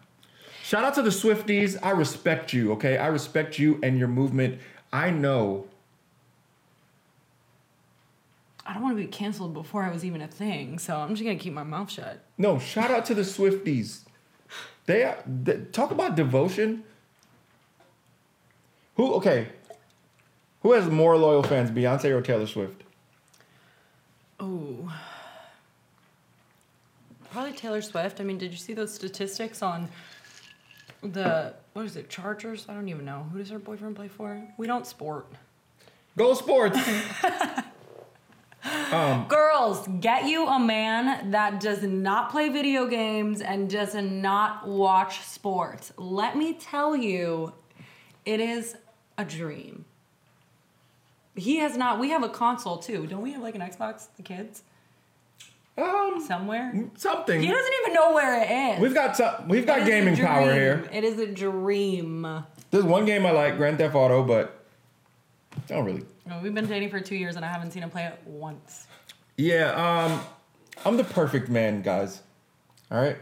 [0.62, 1.78] Shout out to the Swifties.
[1.83, 2.98] I respect you, okay?
[2.98, 4.61] I respect you and your movement.
[4.92, 5.66] I know.
[8.70, 11.24] I don't want to be canceled before I was even a thing, so I'm just
[11.24, 12.20] gonna keep my mouth shut.
[12.38, 14.04] No, shout out to the Swifties.
[14.87, 16.85] They, are, they talk about devotion.
[18.94, 19.48] Who okay?
[20.62, 22.85] Who has more loyal fans, Beyonce or Taylor Swift?
[24.38, 24.94] Oh.
[27.33, 28.20] probably Taylor Swift.
[28.20, 29.88] I mean, did you see those statistics on
[31.02, 32.66] the what is it, Chargers?
[32.68, 33.26] I don't even know.
[33.33, 34.40] Who does her boyfriend play for?
[34.59, 35.26] We don't sport.
[36.16, 36.78] Go sports.
[39.28, 45.20] Girls, get you a man that does not play video games and does not watch
[45.20, 45.92] sports.
[45.96, 47.52] Let me tell you,
[48.24, 48.76] it is
[49.16, 49.84] a dream.
[51.34, 51.98] He has not.
[51.98, 53.06] We have a console too.
[53.06, 54.08] Don't we have like an Xbox?
[54.16, 54.62] The kids
[55.80, 56.72] um, somewhere.
[56.96, 57.40] something.
[57.40, 58.80] He doesn't even know where it is.
[58.80, 60.88] We've got some, we've got gaming power here.
[60.92, 62.44] It is a dream.
[62.70, 64.64] There's one game I like, Grand Theft Auto, but
[65.56, 66.04] I don't really.
[66.30, 68.86] Well, We've been dating for two years and I haven't seen him play it once.
[69.36, 70.20] Yeah, um,
[70.86, 72.22] I'm the perfect man, guys.
[72.90, 73.16] All right.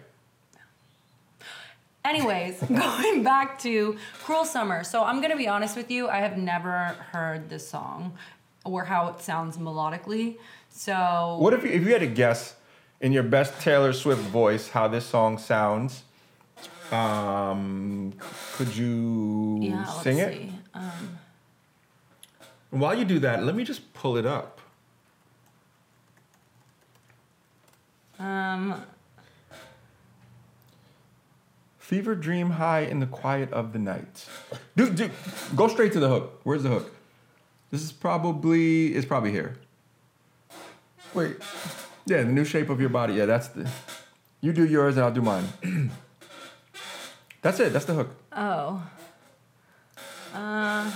[2.04, 4.84] Anyways, going back to Cruel Summer.
[4.84, 8.16] So I'm gonna be honest with you, I have never heard this song
[8.64, 10.36] or how it sounds melodically.
[10.70, 12.56] So What if you, if you had to guess
[13.00, 16.04] in your best Taylor Swift voice how this song sounds?
[16.90, 18.14] Um,
[18.54, 20.32] could you yeah, let's sing it?
[20.32, 20.52] see.
[22.72, 24.60] Um, While you do that, let me just pull it up.
[28.18, 28.82] um,
[31.78, 34.26] Fever dream high in the quiet of the night.
[34.76, 35.10] Dude, dude,
[35.56, 36.40] go straight to the hook.
[36.44, 36.94] Where's the hook?
[37.70, 39.56] This is probably it's probably here.
[41.14, 41.36] Wait.
[42.04, 43.14] Yeah, the new shape of your body.
[43.14, 43.70] Yeah, that's the.
[44.42, 45.48] You do yours and I'll do mine.
[47.42, 47.72] that's it.
[47.72, 48.10] That's the hook.
[48.32, 48.82] oh.
[50.34, 50.92] Uh,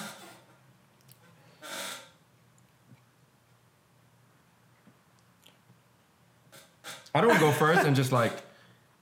[7.14, 8.32] I don't go first and just like,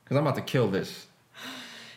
[0.05, 1.07] cause I'm about to kill this.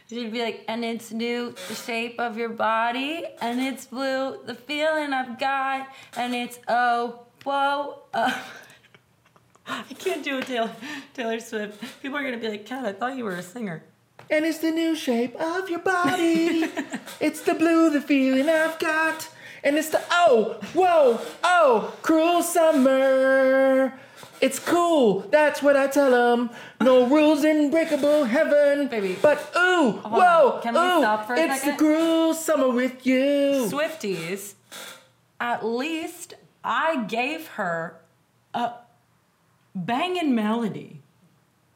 [0.10, 4.54] She'd be like, and it's new, the shape of your body, and it's blue, the
[4.54, 8.42] feeling I've got, and it's oh, whoa, uh.
[9.68, 10.72] I can't do it, Taylor,
[11.14, 12.02] Taylor Swift.
[12.02, 13.84] People are gonna be like, Kat, I thought you were a singer.
[14.30, 16.70] And it's the new shape of your body.
[17.20, 19.30] it's the blue, the feeling I've got.
[19.64, 23.98] And it's the oh, whoa, oh, cruel summer.
[24.44, 26.50] It's cool, that's what I tell them.
[26.82, 28.90] No rules in breakable heaven.
[28.90, 29.16] Baby.
[29.22, 30.62] But ooh, Hold whoa, on.
[30.62, 31.72] Can we ooh, stop for a it's second?
[31.72, 33.70] the cruel summer with you.
[33.72, 34.56] Swifties,
[35.40, 38.02] at least I gave her
[38.54, 38.74] a
[39.74, 41.00] banging melody.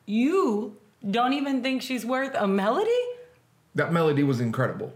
[0.06, 0.75] You
[1.10, 2.91] don't even think she's worth a melody?
[3.75, 4.91] That melody was incredible.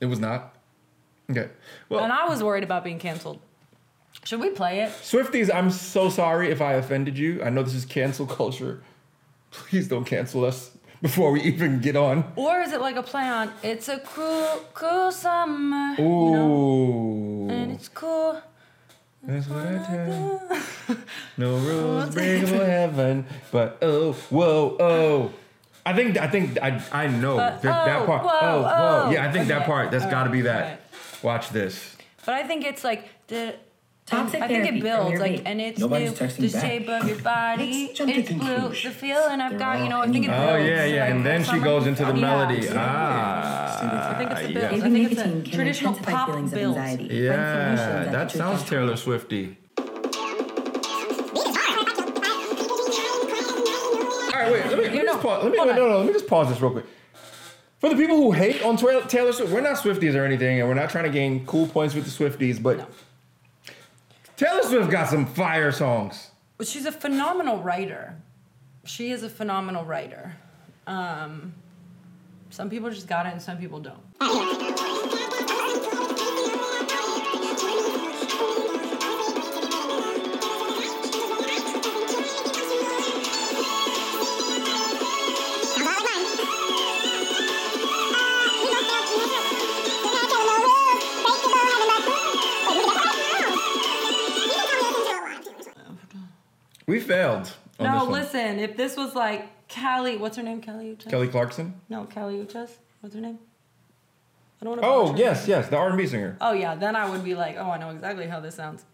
[0.00, 0.54] It was not?
[1.30, 1.50] Okay.
[1.90, 3.40] Well, And I was worried about being canceled.
[4.24, 4.90] Should we play it?
[5.02, 7.42] Swifties, I'm so sorry if I offended you.
[7.42, 8.82] I know this is cancel culture.
[9.50, 10.70] Please don't cancel us
[11.02, 12.32] before we even get on.
[12.36, 15.94] Or is it like a play on it's a Cool Cool summer?
[15.98, 17.48] You know?
[17.50, 18.40] And it's cool.
[19.24, 20.42] That's what I tell.
[21.38, 23.24] No rules, breakable heaven.
[23.50, 25.32] But oh, whoa, oh.
[25.86, 28.24] I think I think I I know But, that, that oh, part.
[28.24, 29.02] whoa, oh, whoa.
[29.06, 29.10] oh.
[29.10, 29.90] Yeah, I think that part.
[29.90, 30.62] That's got to be that.
[30.62, 30.78] alright.
[31.22, 31.96] Watch this.
[32.26, 33.54] But I think it's like the.
[34.04, 36.62] Toxic I think therapy it builds like, and it's Nobody's new, texting the back.
[36.62, 37.84] shape of your body.
[37.86, 38.94] Let's jump to It's blue, the conclusions.
[38.96, 39.78] feeling I've They're got.
[39.82, 40.42] You know, I think it builds.
[40.52, 41.64] Oh yeah, yeah, like, and then she summer.
[41.64, 42.20] goes into the Yeah.
[42.20, 42.66] melody.
[42.66, 42.72] Yeah.
[42.76, 44.56] Ah, I think it's a build.
[44.56, 44.66] yeah.
[44.66, 46.76] I Baby think it's a can traditional intensify pop feelings build.
[46.76, 47.14] anxiety.
[47.14, 48.70] Yeah, Find solutions that fit sounds comfort.
[48.74, 49.56] Taylor Swifty.
[53.32, 54.66] All right, wait.
[54.66, 55.42] Let me, let me just pause.
[55.44, 55.98] Let me hold no, no.
[55.98, 56.86] Let me just pause this real quick.
[57.78, 60.68] For the people who hate on Twa- Taylor Swift, we're not Swifties or anything, and
[60.68, 62.86] we're not trying to gain cool points with the Swifties, but No.
[64.42, 66.32] Taylor Swift got some fire songs.
[66.64, 68.16] She's a phenomenal writer.
[68.84, 70.34] She is a phenomenal writer.
[70.88, 71.54] Um,
[72.50, 74.02] some people just got it and some people don't.
[97.12, 97.52] Failed.
[97.80, 100.60] No, listen, if this was like Callie, what's her name?
[100.60, 101.10] Kelly Uchis?
[101.10, 101.74] Kelly Clarkson.
[101.88, 102.70] No, Kelly Uchis.
[103.00, 103.38] What's her name?
[104.60, 104.86] I don't want to.
[104.86, 106.36] Oh yes, yes, the R&B singer.
[106.40, 108.84] Oh yeah, then I would be like, oh, I know exactly how this sounds.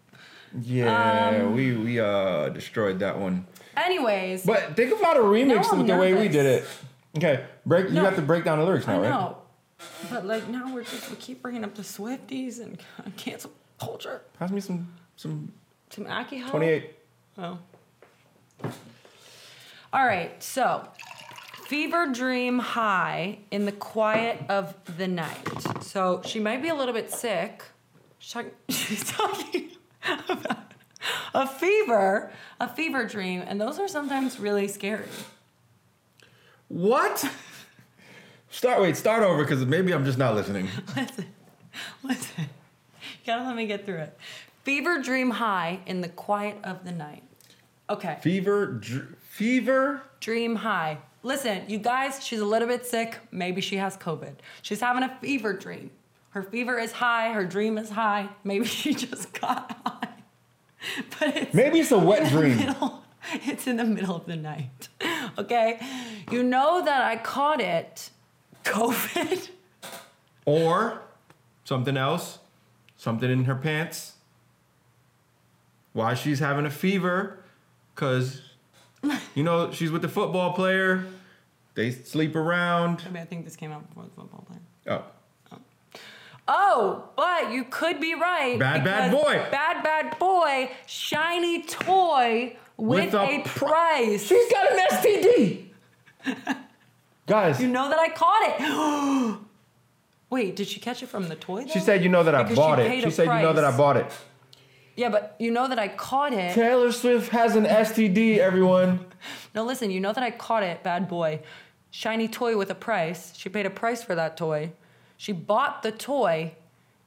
[0.63, 3.45] Yeah, Um, we we uh destroyed that one.
[3.77, 6.65] Anyways, But think about a remix with the way we did it.
[7.17, 7.89] Okay, break.
[7.91, 9.09] You have to break down the lyrics I now, right?
[9.09, 9.37] know,
[10.09, 12.81] but like now we're just we keep bringing up the Swifties and
[13.17, 14.21] cancel culture.
[14.39, 15.51] Pass me some some
[15.91, 16.51] Some Aki help.
[16.51, 16.95] 28.
[17.37, 17.57] Oh.
[19.91, 20.87] All right, so
[21.65, 25.37] fever dream high in the quiet of the night.
[25.81, 27.63] So she might be a little bit sick.
[28.19, 29.71] She's talking, she's talking
[30.27, 30.73] about
[31.33, 35.07] a fever, a fever dream, and those are sometimes really scary.
[36.67, 37.29] What?
[38.51, 40.67] Start wait, start over because maybe I'm just not listening.
[40.95, 41.25] Listen,
[42.03, 42.43] listen.
[42.43, 44.17] You gotta let me get through it.
[44.63, 47.23] Fever dream high in the quiet of the night.
[47.89, 48.17] Okay.
[48.21, 50.01] Fever, dr- fever.
[50.19, 50.99] Dream high.
[51.23, 53.19] Listen, you guys, she's a little bit sick.
[53.31, 54.35] Maybe she has COVID.
[54.61, 55.91] She's having a fever dream.
[56.31, 57.33] Her fever is high.
[57.33, 58.29] Her dream is high.
[58.43, 59.95] Maybe she just got high.
[61.19, 62.57] But it's Maybe it's a wet dream.
[62.57, 64.87] middle, it's in the middle of the night.
[65.37, 65.77] Okay?
[66.31, 68.11] You know that I caught it.
[68.63, 69.49] COVID.
[70.45, 71.01] Or
[71.65, 72.39] something else,
[72.95, 74.13] something in her pants.
[75.91, 77.38] Why she's having a fever?
[77.99, 78.41] Cause
[79.35, 81.03] you know she's with the football player.
[81.75, 83.03] They sleep around.
[83.05, 85.01] I mean, I think this came out before the football player.
[85.51, 85.59] Oh,
[86.47, 88.57] Oh, but you could be right.
[88.57, 89.33] Bad, bad boy.
[89.51, 94.25] Bad bad boy, shiny toy with, a, pr- price.
[94.25, 95.65] She's got an STD.
[97.27, 99.39] Guys, You know that I caught it.
[100.31, 101.65] Wait, did she catch it from the toy?
[101.67, 102.87] she said you know that I Because bought she it.
[102.87, 104.07] paid She a said you know that I bought it.
[104.99, 106.53] Yeah, but you know that I caught it.
[106.53, 109.05] Taylor Swift has an STD, everyone.
[109.55, 111.41] No, listen, you know that I caught it, bad boy.
[111.89, 113.33] Shiny toy with a price.
[113.35, 114.73] She paid a price for that toy.
[115.17, 116.53] She bought the toy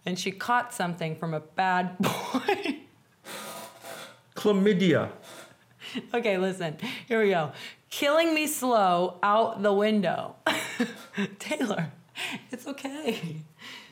[0.04, 2.80] and she caught something from a bad boy.
[4.34, 5.10] Chlamydia.
[6.14, 6.76] okay, listen,
[7.06, 7.52] here we go.
[7.88, 10.34] Killing me slow out the window.
[11.38, 11.92] Taylor,
[12.50, 13.42] it's okay.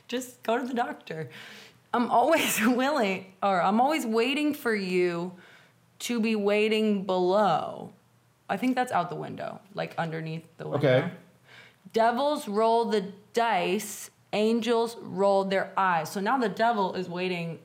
[0.09, 1.31] Just go to the doctor.
[1.93, 5.33] I'm always willing, or I'm always waiting for you
[6.01, 7.93] to be waiting below.
[8.49, 10.89] I think that's out the window, like underneath the window.
[10.89, 11.11] Okay.
[11.93, 16.11] Devils roll the dice, angels roll their eyes.
[16.11, 17.59] So now the devil is waiting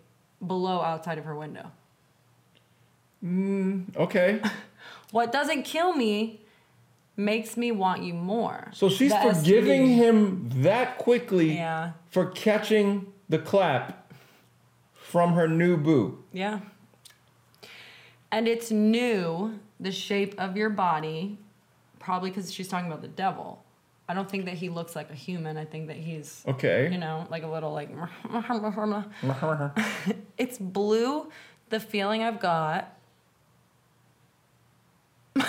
[0.45, 1.71] below outside of her window.
[3.23, 3.95] Mm.
[3.95, 4.41] Okay.
[5.11, 6.41] What doesn't kill me
[7.15, 8.69] makes me want you more.
[8.73, 11.91] So she's forgiving him that quickly Yeah.
[12.09, 14.04] for catching the clap
[15.05, 16.23] from her new boo.
[16.33, 16.59] Yeah.
[18.31, 21.37] And it's new, the shape of your body,
[21.99, 23.63] probably because she's talking about the devil.
[24.09, 25.57] I don't think that he looks like a human.
[25.57, 26.91] I think that he's, Okay.
[26.91, 27.89] you know, like a little like.
[30.37, 31.29] it's blue,
[31.69, 32.97] the feeling I've got.
[35.35, 35.45] and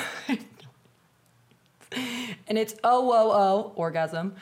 [2.59, 4.35] it's oh, oh, oh, orgasm.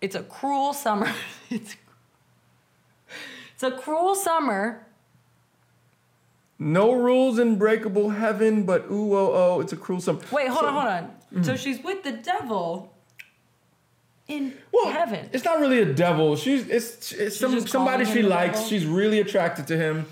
[0.00, 1.12] It's a cruel summer.
[1.50, 1.76] it's,
[3.62, 4.86] it's a cruel summer.
[6.58, 10.20] No rules in breakable heaven, but ooh oh oh, it's a cruel summer.
[10.32, 11.04] Wait, hold So- on, hold on.
[11.04, 11.42] Mm-hmm.
[11.44, 12.92] So she's with the devil
[14.28, 15.28] in Well, heaven.
[15.32, 16.36] It's not really a devil.
[16.36, 18.54] She's it's, it's some, somebody she likes.
[18.54, 18.68] devil?
[18.68, 20.06] She's really attracted to him.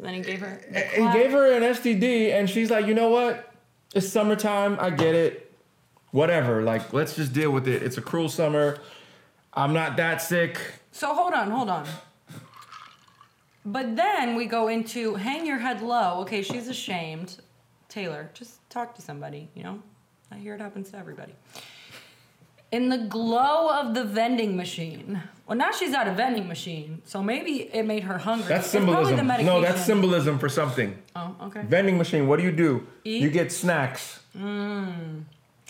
[0.00, 0.60] then he gave her.
[0.70, 3.52] He gave her an STD, and she's like, you know what?
[3.94, 4.78] It's summertime.
[4.80, 5.52] I get it.
[6.12, 6.62] Whatever.
[6.62, 7.82] Like, let's just deal with it.
[7.82, 8.78] It's a cruel summer.
[9.52, 10.58] I'm not that sick.
[10.92, 11.86] So hold on, hold on.
[13.64, 16.20] But then we go into hang your head low.
[16.20, 17.38] Okay, she's ashamed.
[17.88, 19.80] Taylor, just talk to somebody, you know?
[20.30, 21.32] I hear it happens to everybody.
[22.72, 25.22] In the glow of the vending machine.
[25.46, 28.48] Well, now she's at a vending machine, so maybe it made her hungry.
[28.48, 29.26] That's It's symbolism.
[29.44, 30.98] No, that's symbolism for something.
[31.14, 31.62] Oh, okay.
[31.62, 32.26] Vending machine.
[32.26, 32.86] What do you do?
[33.04, 33.22] Eat?
[33.22, 34.20] You get snacks.
[34.36, 35.22] Mmm.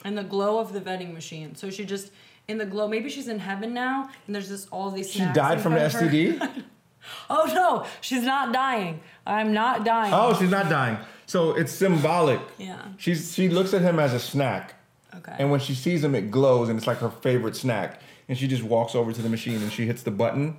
[0.04, 1.54] In the glow of the vending machine.
[1.57, 2.11] So she just
[2.48, 2.88] in the glow.
[2.88, 5.11] Maybe she's in heaven now, and there's just all these.
[5.11, 6.11] She died from the front.
[6.11, 6.64] STD.
[7.31, 9.01] Oh no, she's not dying.
[9.27, 10.12] I'm not dying.
[10.14, 10.99] Oh, she's not dying.
[11.27, 12.40] So it's symbolic.
[12.59, 12.81] Yeah.
[12.99, 14.75] She's she looks at him as a snack.
[15.17, 15.35] Okay.
[15.38, 18.01] And when she sees him, it glows, and it's like her favorite snack.
[18.29, 20.57] And she just walks over to the machine and she hits the button,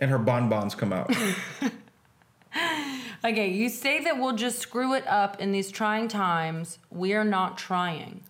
[0.00, 1.14] and her bonbons come out.
[3.22, 6.78] Okay, you say that we'll just screw it up in these trying times.
[6.90, 8.22] We're not trying.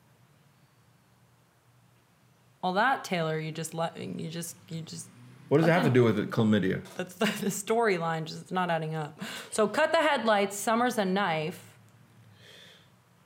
[2.61, 5.07] Well, that Taylor, you just let you just you just
[5.51, 6.81] What does it have to do with it, chlamydia?
[6.97, 9.21] that's the, the storyline just it's not adding up.
[9.51, 10.57] So cut the headlights.
[10.57, 11.61] Summer's a knife.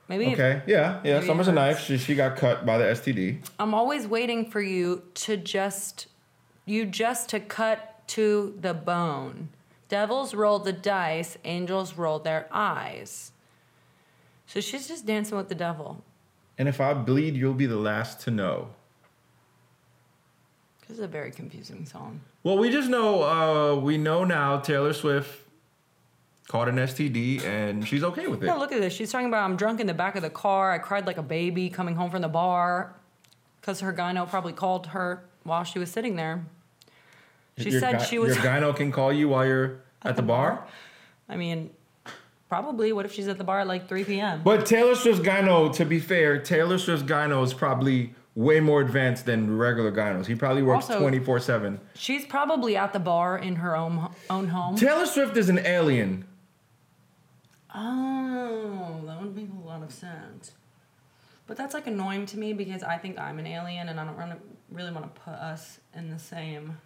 [0.09, 1.17] Maybe Okay, yeah, yeah.
[1.17, 1.81] Maybe Summer's a knife.
[1.81, 3.47] She, she got cut by the STD.
[3.59, 6.07] I'm always waiting for you to just
[6.65, 9.51] you just to cut to the bone.
[9.91, 13.33] Devils roll the dice, angels roll their eyes.
[14.47, 16.03] So she's just dancing with the devil.
[16.57, 18.71] And if I bleed, you'll be the last to know.
[20.87, 22.21] This is a very confusing song.
[22.43, 25.41] Well, we just know, uh, we know now Taylor Swift
[26.49, 28.47] caught an STD and she's okay with it.
[28.47, 28.93] Yeah, look at this.
[28.93, 30.73] She's talking about I'm drunk in the back of the car.
[30.73, 32.95] I cried like a baby coming home from the bar
[33.61, 36.45] because her gyno probably called her while she was sitting there.
[37.57, 38.37] She Your said gy- she was.
[38.37, 40.67] Your gyno can call you while you're at, the, bar.
[41.29, 41.71] I mean,
[42.49, 42.93] Probably.
[42.93, 44.43] What if she's at the bar at like 3 p.m.?
[44.45, 49.27] But Taylor Swift's gyno, to be fair, Taylor Swift's gyno is probably way more advanced
[49.27, 50.27] than regular gynos.
[50.27, 51.81] He probably works 24 7.
[51.95, 54.77] She's probably at the bar in her own own home.
[54.77, 56.27] Taylor Swift is an alien.
[57.75, 60.53] Oh, that would make a lot of sense.
[61.47, 64.17] But that's like annoying to me because I think I'm an alien and I don't
[64.17, 64.39] wanna,
[64.71, 66.79] really want to put us in the same.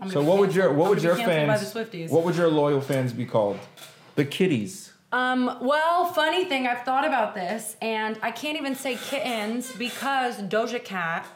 [0.00, 1.74] I'm So what would your what would your fans
[2.10, 3.58] what would your loyal fans be called?
[4.14, 4.91] The kitties.
[5.12, 10.38] Um, well, funny thing, I've thought about this, and I can't even say kittens because
[10.40, 11.26] Doja Cat,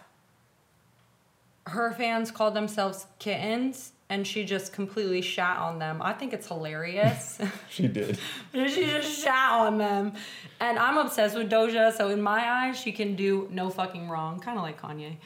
[1.66, 6.00] her fans called themselves kittens, and she just completely shat on them.
[6.00, 7.38] I think it's hilarious.
[7.68, 8.18] She did.
[8.54, 10.14] she just shat on them.
[10.60, 14.40] And I'm obsessed with Doja, so in my eyes, she can do no fucking wrong.
[14.40, 15.16] Kind of like Kanye.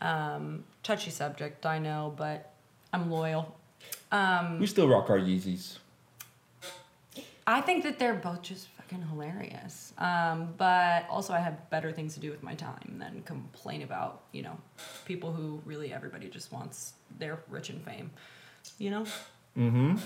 [0.00, 2.52] Um, touchy subject, I know, but
[2.92, 3.54] I'm loyal.
[4.10, 5.76] Um, We still rock our Yeezys.
[7.50, 9.92] I think that they're both just fucking hilarious.
[9.98, 14.22] Um, but also, I have better things to do with my time than complain about,
[14.32, 14.56] you know,
[15.04, 18.10] people who really everybody just wants their rich and fame,
[18.78, 19.04] you know?
[19.58, 19.96] Mm-hmm.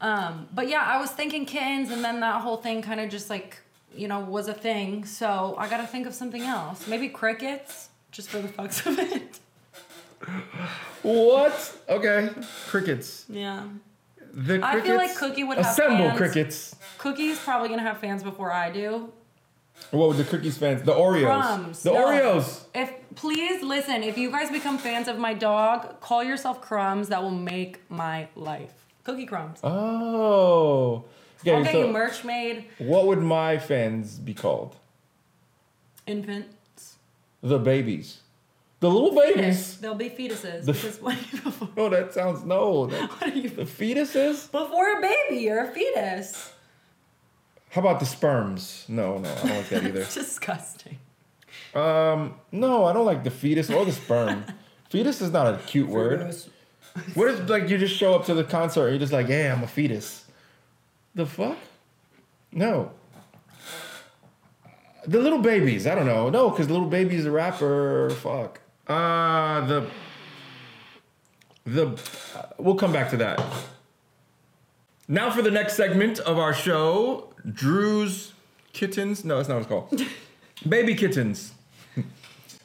[0.00, 3.28] Um, but yeah, I was thinking kittens, and then that whole thing kind of just
[3.28, 3.58] like,
[3.94, 5.04] you know, was a thing.
[5.04, 6.86] So I gotta think of something else.
[6.88, 9.40] Maybe crickets, just for the fucks of it.
[11.02, 11.76] What?
[11.88, 12.30] Okay.
[12.66, 13.26] Crickets.
[13.28, 13.64] Yeah.
[14.38, 14.64] The crickets.
[14.64, 16.16] I feel like Cookie would have assemble fans.
[16.16, 16.76] crickets.
[16.96, 19.12] Cookie's probably gonna have fans before I do.
[19.90, 20.82] What would the cookies fans?
[20.82, 21.24] The Oreos.
[21.24, 21.82] Crumbs.
[21.82, 22.06] The No.
[22.06, 22.64] Oreos.
[22.72, 27.08] If please listen, if you guys become fans of my dog, call yourself Crumbs.
[27.08, 28.72] That will make my life.
[29.02, 29.58] Cookie Crumbs.
[29.64, 31.04] Oh.
[31.40, 32.64] Okay, I'll get so you merch made.
[32.78, 34.76] what would my fans be called?
[36.06, 36.96] Infants.
[37.42, 38.20] The babies.
[38.80, 39.78] The little babies.
[39.78, 40.64] They'll be fetuses.
[40.64, 41.68] The- because what before?
[41.76, 42.86] Oh, that sounds no.
[42.86, 44.50] That, What are you the fetuses?
[44.50, 45.42] before a baby?
[45.42, 46.52] You're a fetus.
[47.70, 48.84] How about the sperms?
[48.88, 50.04] No, no, I don't like that either.
[50.14, 50.98] Disgusting.
[51.74, 54.44] Um, no, I don't like the fetus or the sperm.
[54.88, 56.34] fetus is not a cute word.
[57.14, 59.52] What if like you just show up to the concert and you're just like, yeah,
[59.54, 60.24] I'm a fetus?
[61.14, 61.58] The fuck?
[62.52, 62.92] No.
[65.06, 66.28] The little babies, I don't know.
[66.30, 68.10] No, because little baby's a rapper.
[68.10, 68.60] Fuck.
[68.88, 69.90] Uh the
[71.66, 72.00] the
[72.58, 73.40] we'll come back to that.
[75.06, 78.32] Now for the next segment of our show, Drew's
[78.72, 79.24] kittens.
[79.24, 80.02] No, that's not what it's called.
[80.68, 81.52] Baby kittens.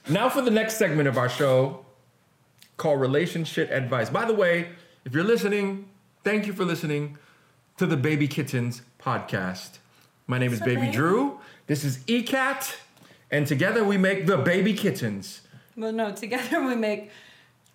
[0.10, 1.86] now for the next segment of our show,
[2.78, 4.10] called Relationship Advice.
[4.10, 4.70] By the way,
[5.06, 5.88] if you're listening,
[6.24, 7.18] thank you for listening
[7.78, 9.78] to the Baby Kittens podcast.
[10.28, 10.92] My name is up, Baby?
[10.92, 11.40] Drew.
[11.68, 12.76] This is ECAT,
[13.32, 15.42] and together we make the Baby Kittens.
[15.76, 17.10] Well, no, together we make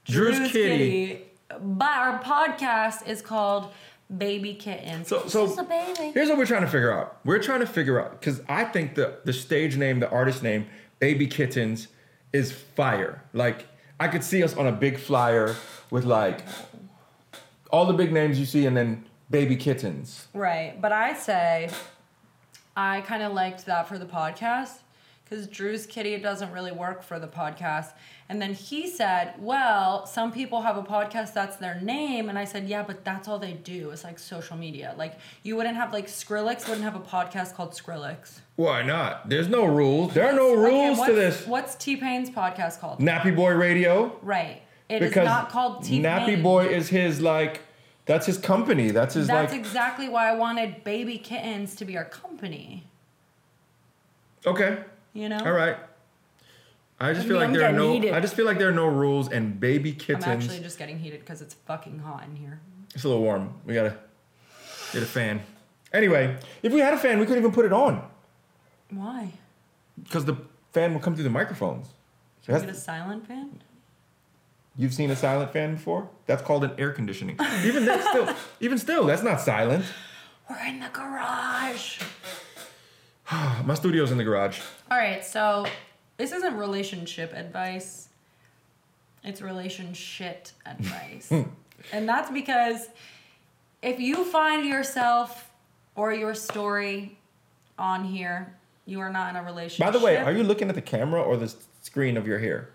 [0.04, 1.22] Drew's Kitty.
[1.60, 3.72] But our podcast is called
[4.16, 5.08] Baby Kittens.
[5.08, 6.12] So, It's so a baby.
[6.12, 7.18] here's what we're trying to figure out.
[7.24, 10.66] We're trying to figure out because I think the the stage name, the artist name,
[10.98, 11.88] Baby Kittens,
[12.32, 13.22] is fire.
[13.32, 13.66] Like
[13.98, 15.56] I could see us on a big flyer
[15.90, 16.40] with like
[17.70, 20.28] all the big names you see, and then Baby Kittens.
[20.34, 20.80] Right.
[20.80, 21.70] But I say
[22.76, 24.78] I kind of liked that for the podcast
[25.28, 27.92] because Drew's Kitty doesn't really work for the podcast.
[28.30, 32.28] And then he said, Well, some people have a podcast that's their name.
[32.28, 33.90] And I said, Yeah, but that's all they do.
[33.90, 34.94] It's like social media.
[34.96, 38.40] Like, you wouldn't have, like, Skrillex wouldn't have a podcast called Skrillex.
[38.56, 39.28] Why not?
[39.28, 40.14] There's no rules.
[40.14, 41.46] There are no Okay, rules to this.
[41.46, 43.00] What's T Pain's podcast called?
[43.00, 44.18] Nappy Boy Radio.
[44.22, 44.62] Right.
[44.88, 46.04] It is Because not called T Pain.
[46.04, 47.60] Nappy Boy is his like,
[48.06, 48.90] that's his company.
[48.90, 49.60] That's his That's like.
[49.60, 52.84] exactly why I wanted Baby Kittens to be our company.
[54.46, 54.78] okay.
[55.12, 55.38] You know?
[55.38, 55.76] All right.
[57.00, 57.92] I just I feel mean, like I'm there are no.
[57.92, 58.12] heated.
[58.12, 60.24] I just feel like there are no rules, and baby kittens.
[60.26, 62.60] I'm actually just getting heated because it's fucking hot in here.
[62.94, 63.54] It's a little warm.
[63.64, 63.96] We gotta
[64.92, 65.40] get a fan.
[65.92, 68.02] Anyway, if we had a fan, we couldn't even put it on
[68.90, 69.32] Why?
[70.02, 70.36] because the
[70.72, 71.88] fan will come through the microphones.
[72.44, 73.60] Can we get a silent fan?
[74.76, 76.08] You've seen a silent fan before?
[76.26, 77.36] That's called an air conditioning.
[77.64, 79.84] even that still, even still, that's not silent.
[80.48, 82.00] We're in the garage.
[83.64, 84.60] My studio's in the garage.
[84.90, 85.66] All right, so
[86.16, 88.08] this isn't relationship advice.
[89.24, 91.30] It's relationship advice.
[91.92, 92.88] and that's because
[93.82, 95.50] if you find yourself
[95.94, 97.18] or your story
[97.78, 98.54] on here,
[98.86, 99.92] you are not in a relationship.
[99.92, 102.70] By the way, are you looking at the camera or the screen of your hair?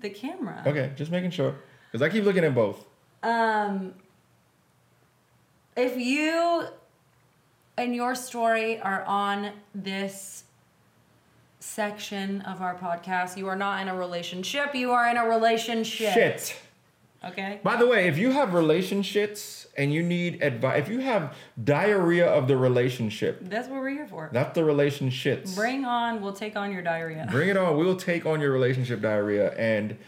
[0.00, 0.62] the camera?
[0.66, 1.54] Okay, just making sure.
[1.90, 2.84] Because I keep looking at both.
[3.22, 3.94] Um,
[5.76, 6.66] if you
[7.76, 10.44] and your story are on this
[11.60, 14.74] section of our podcast, you are not in a relationship.
[14.74, 16.12] You are in a relationship.
[16.14, 16.56] Shit.
[17.22, 17.60] Okay.
[17.62, 22.26] By the way, if you have relationships and you need advice, if you have diarrhea
[22.26, 24.30] of the relationship, That's what we're here for.
[24.32, 25.54] not the relationships.
[25.54, 27.28] Bring on, we'll take on your diarrhea.
[27.30, 27.76] Bring it on.
[27.76, 29.52] We'll take on your relationship diarrhea.
[29.56, 29.98] And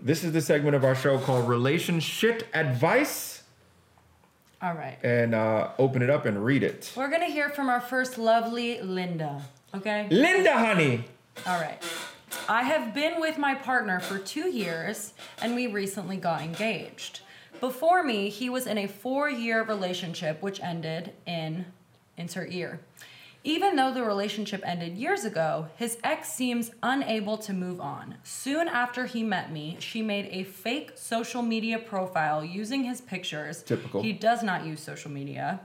[0.00, 3.37] this is the segment of our show called Relationship Advice.
[4.60, 4.98] All right.
[5.04, 6.92] And uh, open it up and read it.
[6.96, 9.42] We're going to hear from our first lovely Linda.
[9.74, 10.08] Okay.
[10.10, 11.04] Linda, honey.
[11.46, 11.80] All right.
[12.48, 17.20] I have been with my partner for two years and we recently got engaged.
[17.60, 21.66] Before me, he was in a four year relationship which ended in
[22.16, 22.80] insert year.
[23.48, 28.16] Even though the relationship ended years ago, his ex seems unable to move on.
[28.22, 33.62] Soon after he met me, she made a fake social media profile using his pictures.
[33.62, 34.02] Typical.
[34.02, 35.60] He does not use social media.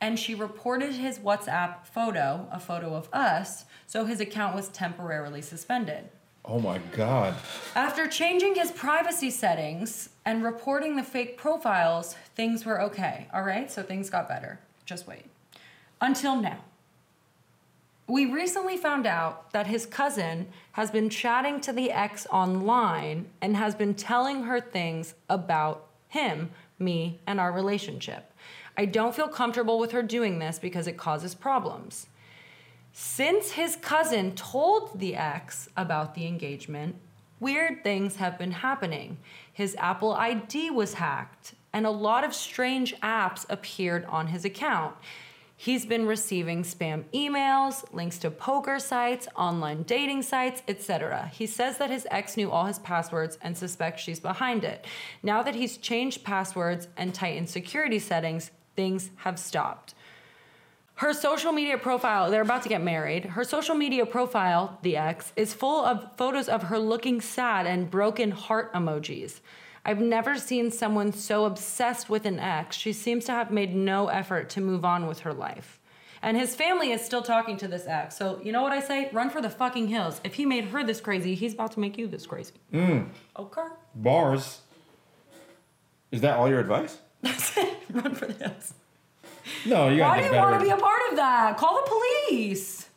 [0.00, 5.40] And she reported his WhatsApp photo, a photo of us, so his account was temporarily
[5.40, 6.08] suspended.
[6.44, 7.36] Oh my God.
[7.76, 13.28] After changing his privacy settings and reporting the fake profiles, things were okay.
[13.32, 14.58] All right, so things got better.
[14.84, 15.26] Just wait.
[16.00, 16.64] Until now.
[18.08, 23.54] We recently found out that his cousin has been chatting to the ex online and
[23.54, 28.32] has been telling her things about him, me, and our relationship.
[28.78, 32.06] I don't feel comfortable with her doing this because it causes problems.
[32.94, 36.96] Since his cousin told the ex about the engagement,
[37.40, 39.18] weird things have been happening.
[39.52, 44.94] His Apple ID was hacked, and a lot of strange apps appeared on his account.
[45.60, 51.32] He's been receiving spam emails, links to poker sites, online dating sites, etc.
[51.34, 54.86] He says that his ex knew all his passwords and suspects she's behind it.
[55.20, 59.94] Now that he's changed passwords and tightened security settings, things have stopped.
[60.94, 63.24] Her social media profile, they're about to get married.
[63.24, 67.90] Her social media profile, the ex, is full of photos of her looking sad and
[67.90, 69.40] broken heart emojis.
[69.84, 72.76] I've never seen someone so obsessed with an ex.
[72.76, 75.80] She seems to have made no effort to move on with her life.
[76.20, 78.16] And his family is still talking to this ex.
[78.16, 79.08] So, you know what I say?
[79.12, 80.20] Run for the fucking hills.
[80.24, 82.54] If he made her this crazy, he's about to make you this crazy.
[82.72, 83.08] Mm.
[83.38, 83.66] Okay.
[83.94, 84.60] Bars.
[86.10, 86.98] Is that all your advice?
[87.22, 87.76] That's it.
[87.92, 88.74] Run for the hills.
[89.64, 91.56] No, you Why do you want to be a part of that?
[91.56, 91.90] Call the
[92.26, 92.88] police.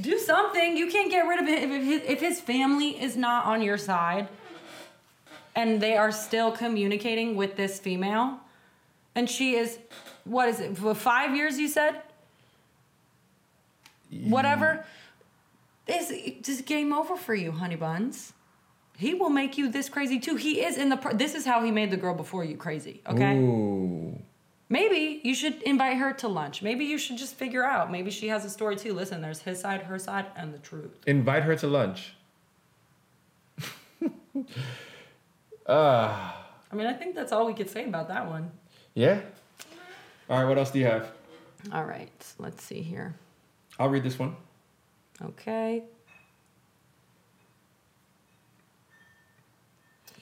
[0.00, 0.76] Do something.
[0.76, 3.76] You can't get rid of it if his, if his family is not on your
[3.76, 4.28] side
[5.60, 8.40] and they are still communicating with this female
[9.14, 9.78] and she is
[10.24, 12.02] what is it for 5 years you said?
[14.36, 14.84] Whatever.
[15.86, 18.32] This just game over for you, honey buns.
[18.96, 20.36] He will make you this crazy too.
[20.36, 23.00] He is in the pr- this is how he made the girl before you crazy,
[23.06, 23.36] okay?
[23.36, 24.18] Ooh.
[24.68, 26.62] Maybe you should invite her to lunch.
[26.62, 27.90] Maybe you should just figure out.
[27.90, 28.92] Maybe she has a story too.
[28.94, 30.92] Listen, there's his side, her side, and the truth.
[31.06, 32.14] Invite her to lunch.
[35.70, 36.32] uh,
[36.72, 38.50] I mean, I think that's all we could say about that one.
[38.94, 39.20] yeah?
[40.28, 41.10] All right, what else do you have?
[41.72, 43.14] All right, let's see here.
[43.78, 44.36] I'll read this one.
[45.22, 45.82] Okay.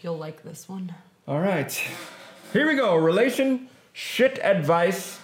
[0.01, 0.95] You'll like this one.
[1.27, 1.71] All right.
[2.53, 2.95] Here we go.
[2.97, 5.19] Relation shit advice.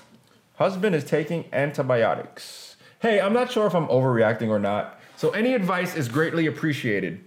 [0.56, 2.76] Husband is taking antibiotics.
[3.00, 5.00] Hey, I'm not sure if I'm overreacting or not.
[5.16, 7.24] So any advice is greatly appreciated.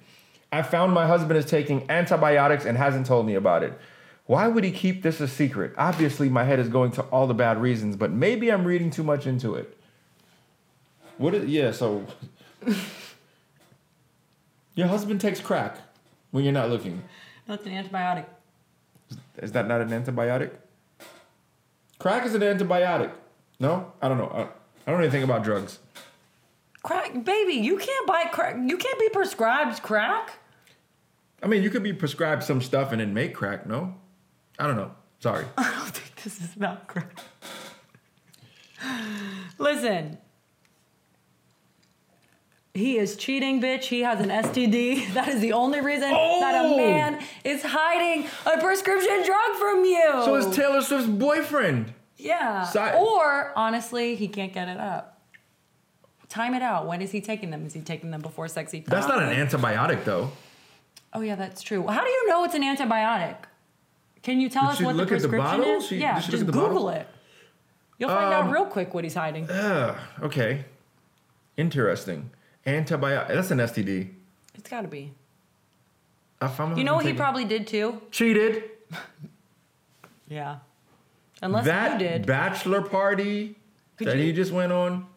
[0.58, 3.78] I found my husband is taking antibiotics and hasn't told me about it.
[4.26, 5.72] Why would he keep this a secret?
[5.78, 9.04] Obviously, my head is going to all the bad reasons, but maybe I'm reading too
[9.04, 9.78] much into it.
[11.20, 12.08] What is, yeah, so
[14.74, 15.78] your husband takes crack
[16.32, 17.04] when you're not looking.
[17.46, 18.26] That's an antibiotic.
[19.38, 20.50] Is that not an antibiotic?
[22.00, 23.12] Crack is an antibiotic.
[23.60, 24.32] No, I don't know.
[24.34, 25.78] I, I don't know anything about drugs.
[26.82, 28.56] Crack, baby, you can't buy crack.
[28.56, 30.40] You can't be prescribed crack.
[31.44, 33.68] I mean, you could be prescribed some stuff and then make crack.
[33.68, 33.96] No,
[34.58, 34.92] I don't know.
[35.20, 35.46] Sorry.
[35.58, 37.20] I don't think this is about crack.
[39.58, 40.18] Listen.
[42.74, 43.86] He is cheating, bitch.
[43.86, 45.08] He has an STD.
[45.16, 46.78] That is the only reason that a Oh!
[46.78, 50.12] man is hiding a prescription drug from you.
[50.26, 51.92] So is Taylor Swift's boyfriend.
[52.18, 52.64] yeah.
[52.66, 55.20] Si- or honestly, he can't get it up.
[56.30, 56.86] Time it out.
[56.88, 57.66] When is he taking them?
[57.66, 58.84] Is he taking them before sexy?
[58.86, 60.30] That's not an antibiotic, though.
[61.18, 61.86] Oh yeah, that's true.
[61.88, 63.38] How do you know it's an antibiotic?
[64.22, 65.66] Can you tell Did us what the the prescription bottle?
[65.78, 65.88] is?
[65.88, 67.08] She- yeah, just Google it.
[67.98, 69.50] You'll find Um, out real quick what he's hiding.
[69.50, 70.66] Ugh, okay.
[71.56, 72.30] Interesting.
[72.68, 73.30] Antibiotic.
[73.30, 74.14] That's an STD.
[74.54, 75.14] It's got to be.
[76.76, 78.00] You know what he probably did too?
[78.12, 78.64] cheated.
[80.30, 80.58] Yeah.
[81.42, 82.22] Unless that you did.
[82.24, 83.56] That bachelor party
[83.98, 85.08] Could that you- he just went on.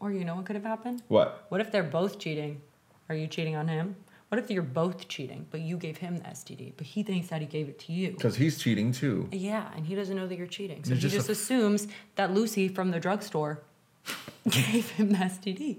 [0.00, 1.02] or you know what could have happened?
[1.08, 1.44] What?
[1.50, 2.62] What if they're both cheating?
[3.10, 3.96] Are you cheating on him?
[4.36, 7.40] What if you're both cheating, but you gave him the STD, but he thinks that
[7.40, 8.10] he gave it to you?
[8.10, 9.30] Because he's cheating too.
[9.32, 10.84] Yeah, and he doesn't know that you're cheating.
[10.84, 13.62] So There's he just just a- assumes that Lucy from the drugstore
[14.50, 15.78] gave him the STD.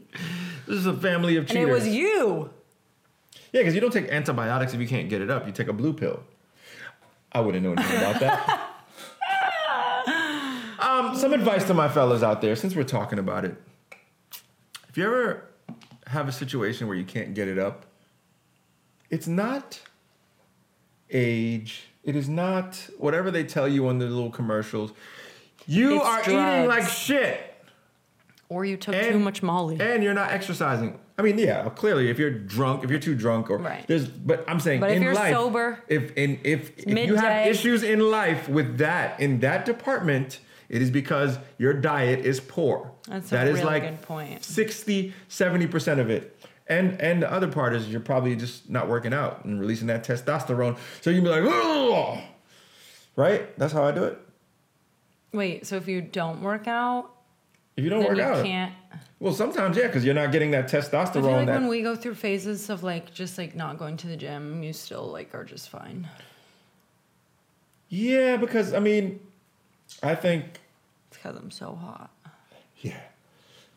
[0.66, 1.62] This is a family of cheaters.
[1.62, 2.50] And it was you.
[3.52, 5.46] Yeah, because you don't take antibiotics if you can't get it up.
[5.46, 6.24] You take a blue pill.
[7.32, 8.70] I wouldn't know anything about that.
[10.80, 13.56] um, some advice to my fellas out there, since we're talking about it.
[14.90, 15.44] If you ever
[16.08, 17.86] have a situation where you can't get it up,
[19.10, 19.80] it's not
[21.12, 21.84] age.
[22.04, 24.92] It is not whatever they tell you on the little commercials.
[25.66, 26.68] You It's are eating drugs.
[26.70, 27.54] like shit.
[28.50, 29.78] Or you took And- too much Molly.
[29.80, 30.98] And you're not exercising.
[31.20, 33.86] I mean, yeah, clearly, if you're drunk, if you're too drunk, or Right.
[33.88, 37.16] there's, but I'm saying, But if in you're life, sober, if in if, if you
[37.16, 37.50] have midday.
[37.50, 40.40] issues in life with that in that department,
[40.70, 42.92] it is because your diet is poor.
[43.10, 44.46] That's a That is really like good point.
[44.46, 46.37] 60, 70 percent of it.
[46.70, 50.04] And and the other part is you're probably just not working out and releasing that
[50.06, 50.78] testosterone.
[51.02, 52.22] So you can be like, oh,
[53.16, 53.58] right?
[53.58, 54.18] That's how I do it.
[55.32, 57.10] Wait, so if you don't work out,
[57.78, 58.74] If you don't work you out, can't.
[59.20, 61.24] well, sometimes yeah, because you're not getting that I feel testosterone.
[61.38, 64.18] like that, when we go through phases of like just like not going to the
[64.18, 66.08] gym, you still like are just fine.
[67.90, 69.20] Yeah, because I mean,
[70.04, 70.60] I think
[71.10, 72.10] It's because I'm so hot.
[72.82, 73.00] yeah,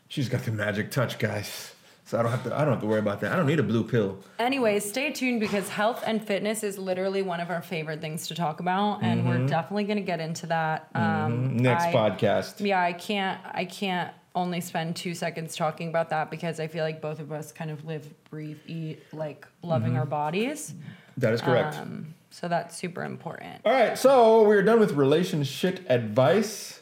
[0.08, 1.72] she's got the magic touch, guys.
[2.10, 2.52] So I don't have to.
[2.52, 3.30] I don't have to worry about that.
[3.30, 4.18] I don't need a blue pill.
[4.40, 8.34] Anyways, stay tuned because health and fitness is literally one of our favorite things to
[8.34, 10.88] talk about, and we're definitely gonna get into that.
[10.96, 12.66] Um, Next I- podcast.
[12.66, 13.40] Yeah, I can't.
[13.52, 17.30] I can't only spend two seconds talking about that because I feel like both of
[17.30, 20.74] us kind of live, breathe, eat like loving our bodies.
[21.16, 21.76] That is correct.
[21.76, 23.60] Um, so that's super important.
[23.64, 26.80] All right, so we're done with relationship advice.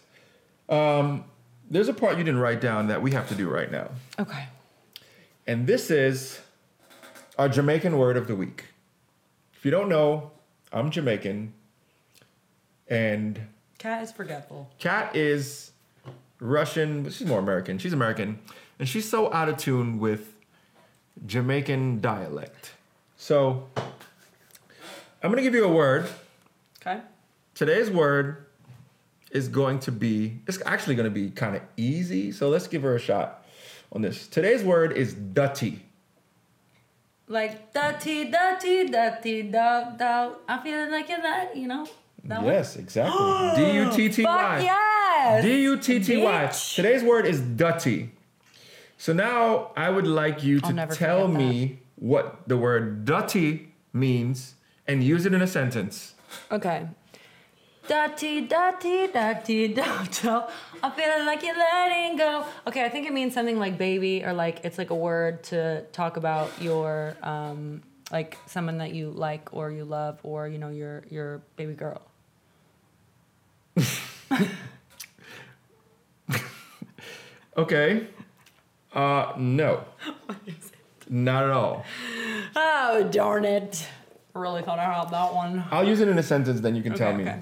[0.71, 1.25] Um,
[1.71, 4.47] there's a part you didn't write down that we have to do right now, Okay.
[5.49, 6.41] And this is
[7.39, 8.67] our Jamaican word of the week.
[9.55, 10.31] If you don't know,
[10.71, 11.55] I'm Jamaican,
[12.87, 13.41] and
[13.79, 14.69] Cat is forgetful.
[14.79, 15.73] Cat is
[16.39, 17.79] Russian, but she's more American.
[17.79, 18.41] She's American,
[18.79, 20.35] and she's so out of tune with
[21.27, 22.75] Jamaican dialect.
[23.17, 23.69] So
[25.23, 26.07] I'm gonna give you a word.
[26.83, 27.01] Okay.
[27.55, 28.45] Today's word
[29.31, 32.33] is going to be, it's actually gonna be kind of easy.
[32.33, 33.47] So let's give her a shot
[33.93, 34.27] on this.
[34.29, 35.83] Today's word is dutty.
[37.27, 40.37] Like dirty, dirty, dirty, dog, dog.
[40.49, 41.87] I'm feeling like you're that, you know.
[42.25, 42.53] That one?
[42.53, 43.17] Yes, exactly.
[43.57, 44.61] D U T T Fuck Y.
[44.63, 45.45] yes.
[45.45, 46.53] D U T T Y.
[46.75, 48.11] Today's word is dutty.
[48.97, 54.55] So now I would like you to tell forget me what the word dutty means
[54.87, 56.15] and use it in a sentence.
[56.51, 56.89] Okay.
[57.89, 60.29] Dirty, dirty, dirty, dirty.
[60.83, 62.45] I'm feeling like you're letting go.
[62.67, 65.83] Okay, I think it means something like baby, or like it's like a word to
[65.93, 67.83] talk about your um
[68.13, 72.03] like someone that you like or you love or you know your your baby girl.
[77.59, 78.07] Okay.
[78.95, 79.85] Uh no.
[81.09, 81.85] Not at all.
[82.55, 83.89] Oh darn it!
[84.35, 85.65] Really thought I had that one.
[85.73, 87.25] I'll use it in a sentence, then you can tell me.
[87.25, 87.41] okay.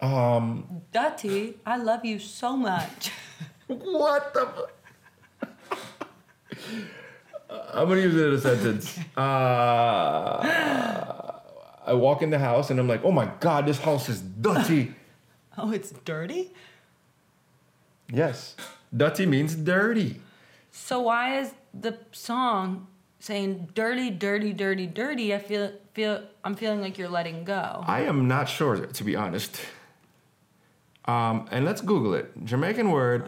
[0.00, 3.10] Um Dirty, I love you so much.
[3.66, 4.68] what the
[7.72, 8.98] I'm gonna use it in a sentence.
[9.16, 10.40] Uh,
[11.86, 14.94] I walk in the house and I'm like, oh my god, this house is dirty.
[15.58, 16.52] oh, it's dirty.
[18.12, 18.54] yes.
[18.96, 20.20] Dirty means dirty.
[20.72, 22.88] So why is the song
[23.20, 25.34] saying dirty, dirty, dirty, dirty?
[25.34, 27.84] I feel feel I'm feeling like you're letting go.
[27.86, 29.60] I am not sure, to be honest.
[31.06, 32.32] Um, and let's Google it.
[32.44, 33.26] Jamaican word,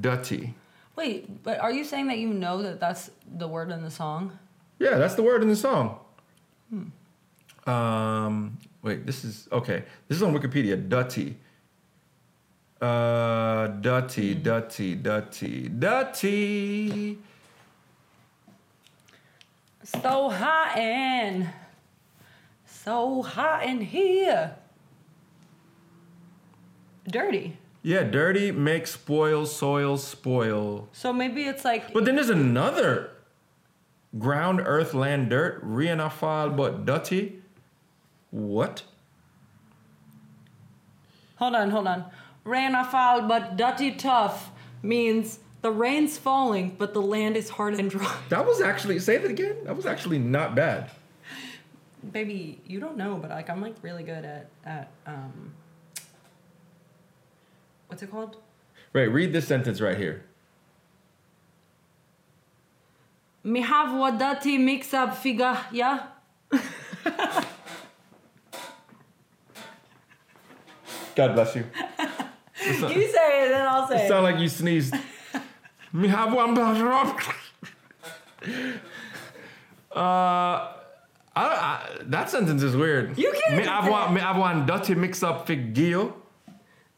[0.00, 0.54] dutty.
[0.96, 4.38] Wait, but are you saying that you know that that's the word in the song?
[4.78, 5.98] Yeah, that's the word in the song.
[7.66, 9.84] Um, wait, this is okay.
[10.08, 10.88] This is on Wikipedia.
[10.88, 11.36] Dutty.
[12.80, 17.18] Uh, dirty, dutty, dirty, dirty.
[19.82, 21.48] So hot in,
[22.66, 24.56] so hot in here.
[27.08, 27.56] Dirty.
[27.82, 30.88] Yeah, dirty makes spoil, soil, spoil.
[30.92, 33.10] So maybe it's like But then there's another
[34.18, 37.42] ground, earth, land, dirt, rianafal, but dirty.
[38.30, 38.82] What?
[41.36, 42.04] hold on, hold on.
[42.90, 44.50] Fall, but dirty tough
[44.82, 48.16] means the rain's falling, but the land is hard and dry.
[48.28, 49.56] That was actually, say that again.
[49.64, 50.90] That was actually not bad.
[52.12, 55.54] Baby, you don't know, but like I'm like really good at at um
[57.88, 58.36] what's it called?
[58.92, 60.24] Right, read this sentence right here.
[63.44, 66.06] Me have wadati mix up figa, yeah?
[71.14, 71.64] God bless you.
[72.58, 74.08] You say it, then I'll say it.
[74.08, 74.92] sound like you sneezed.
[75.92, 77.18] Me have one buzzer up.
[79.94, 80.74] Uh, I,
[81.36, 83.16] I, that sentence is weird.
[83.16, 84.12] You can't Me do have one, that.
[84.12, 86.12] me have one dirty mix up figio.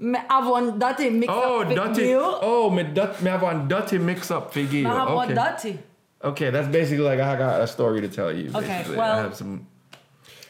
[0.00, 2.14] Me have wadati mix Oh, dirty.
[2.16, 4.52] Oh, me, dut, me have dirty mix up
[4.84, 5.34] Me have Okay.
[5.34, 5.78] wadati.
[6.22, 8.50] Okay, that's basically like I got a story to tell you.
[8.54, 8.94] Okay, basically.
[8.96, 9.66] I well- have some.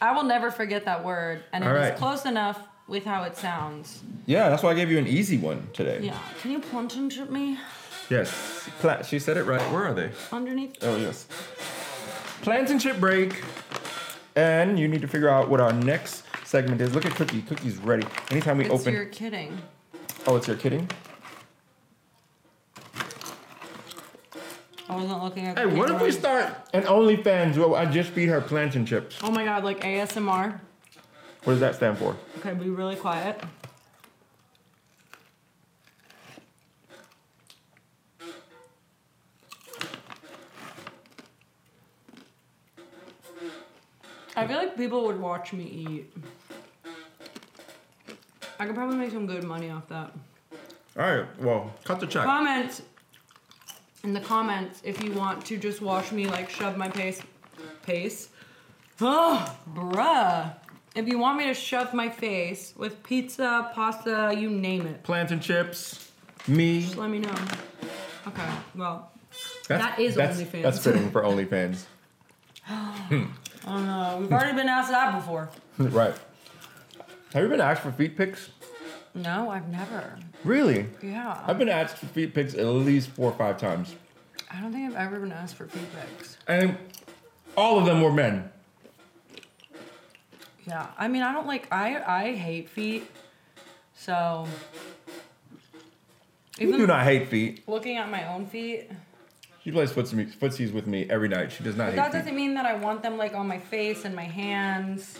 [0.01, 1.95] I will never forget that word, and it All was right.
[1.97, 4.01] close enough with how it sounds.
[4.25, 5.99] Yeah, that's why I gave you an easy one today.
[6.01, 6.17] Yeah.
[6.41, 7.57] Can you punch chip me
[8.09, 9.61] Yes, Pla- she said it right.
[9.71, 10.11] Where are they?
[10.31, 10.77] underneath?
[10.81, 11.27] Oh yes.
[12.41, 13.43] Plans and chip break,
[14.35, 16.95] and you need to figure out what our next segment is.
[16.95, 17.43] Look at Cookie.
[17.43, 18.05] Cookie's ready.
[18.31, 18.91] Anytime we It's open.
[18.93, 19.61] you're kidding.
[20.25, 20.89] Oh, it's your kidding.
[24.89, 25.57] I wasn't looking at.
[25.59, 26.11] Hey, the what if we camera.
[26.11, 29.19] start an OnlyFans where I just feed her plantain chips?
[29.21, 30.59] Oh my god, like ASMR.
[31.43, 32.17] What does that stand for?
[32.39, 33.39] Okay, be really quiet.
[44.35, 46.13] I feel like people would watch me eat.
[48.59, 50.11] I could probably make some good money off that.
[50.97, 51.25] All right.
[51.41, 52.25] Well, cut the check.
[52.25, 52.81] Comments
[54.03, 57.21] in the comments if you want to just watch me like shove my face
[57.83, 58.29] pace.
[59.01, 60.53] Oh, bruh.
[60.95, 65.39] If you want me to shove my face with pizza, pasta, you name it, Plantain
[65.39, 66.11] chips.
[66.47, 66.81] Me.
[66.81, 67.33] just let me know.
[68.27, 69.11] Okay, well,
[69.67, 70.63] That is that's, OnlyFans.
[70.63, 71.83] That's fitting for OnlyFans.
[72.67, 73.27] I
[73.65, 74.17] don't know.
[74.19, 75.49] We've already been asked that before.
[75.77, 76.15] right.
[77.33, 78.49] Have you been asked for feet pics?
[79.13, 80.17] No, I've never.
[80.43, 80.87] Really?
[81.01, 81.39] Yeah.
[81.45, 83.95] I've been asked for feet pics at least four or five times.
[84.51, 86.37] I don't think I've ever been asked for feet pics.
[86.47, 86.75] And
[87.55, 88.49] all of them were men.
[90.67, 90.87] Yeah.
[90.97, 93.09] I mean, I don't like, I, I hate feet.
[93.95, 94.47] So.
[96.57, 97.67] You do not hate feet.
[97.67, 98.89] looking at my own feet.
[99.63, 101.51] She plays footsie- footsies with me every night.
[101.51, 102.17] She does not But that hate feet.
[102.19, 105.19] doesn't mean that I want them like on my face and my hands.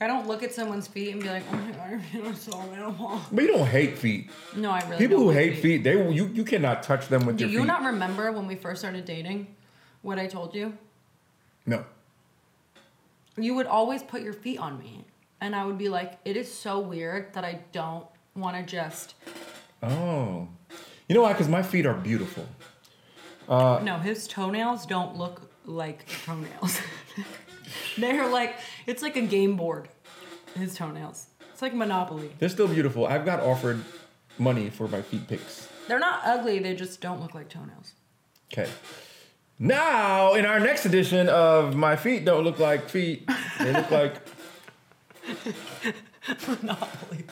[0.00, 2.34] I don't look at someone's feet and be like, oh my god, your feet are
[2.34, 3.20] so beautiful.
[3.32, 4.30] But you don't hate feet.
[4.54, 7.44] No, I really People who hate feet, they you you cannot touch them with Do
[7.44, 7.66] your Do you feet.
[7.66, 9.48] not remember when we first started dating?
[10.02, 10.76] What I told you?
[11.66, 11.84] no.
[13.36, 15.04] You would always put your feet on me.
[15.40, 19.14] And I would be like, it is so weird that I don't want to just.
[19.80, 20.48] Oh.
[21.08, 21.32] You know why?
[21.34, 22.44] Because my feet are beautiful.
[23.48, 26.80] Uh, no, his toenails don't look like toenails.
[27.98, 28.56] They're like,
[28.88, 29.88] it's like a game board.
[30.56, 31.26] His toenails.
[31.52, 32.30] It's like Monopoly.
[32.38, 33.06] They're still beautiful.
[33.06, 33.84] I've got offered
[34.38, 35.68] money for my feet pics.
[35.86, 37.92] They're not ugly, they just don't look like toenails.
[38.52, 38.68] Okay.
[39.58, 43.28] Now, in our next edition of My Feet Don't Look Like Feet,
[43.58, 44.14] they look like.
[46.46, 47.24] Monopoly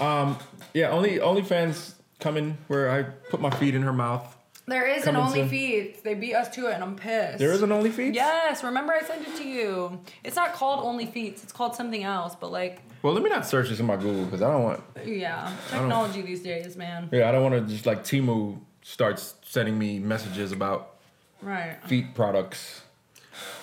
[0.00, 0.38] Um,
[0.72, 4.36] yeah, only OnlyFans coming where I put my feet in her mouth.
[4.70, 5.48] There is an Only soon.
[5.48, 6.04] Feet.
[6.04, 7.38] They beat us to it, and I'm pissed.
[7.38, 8.14] There is an OnlyFeet?
[8.14, 10.00] Yes, remember I sent it to you.
[10.24, 11.40] It's not called Only Feet.
[11.42, 12.36] It's called something else.
[12.36, 14.80] But like, Well, let me not search this in my Google because I don't want.
[15.04, 17.08] yeah, technology these days, man.
[17.12, 20.94] Yeah, I don't want to just like Temu starts sending me messages about
[21.42, 21.76] Right.
[21.86, 22.82] feet products.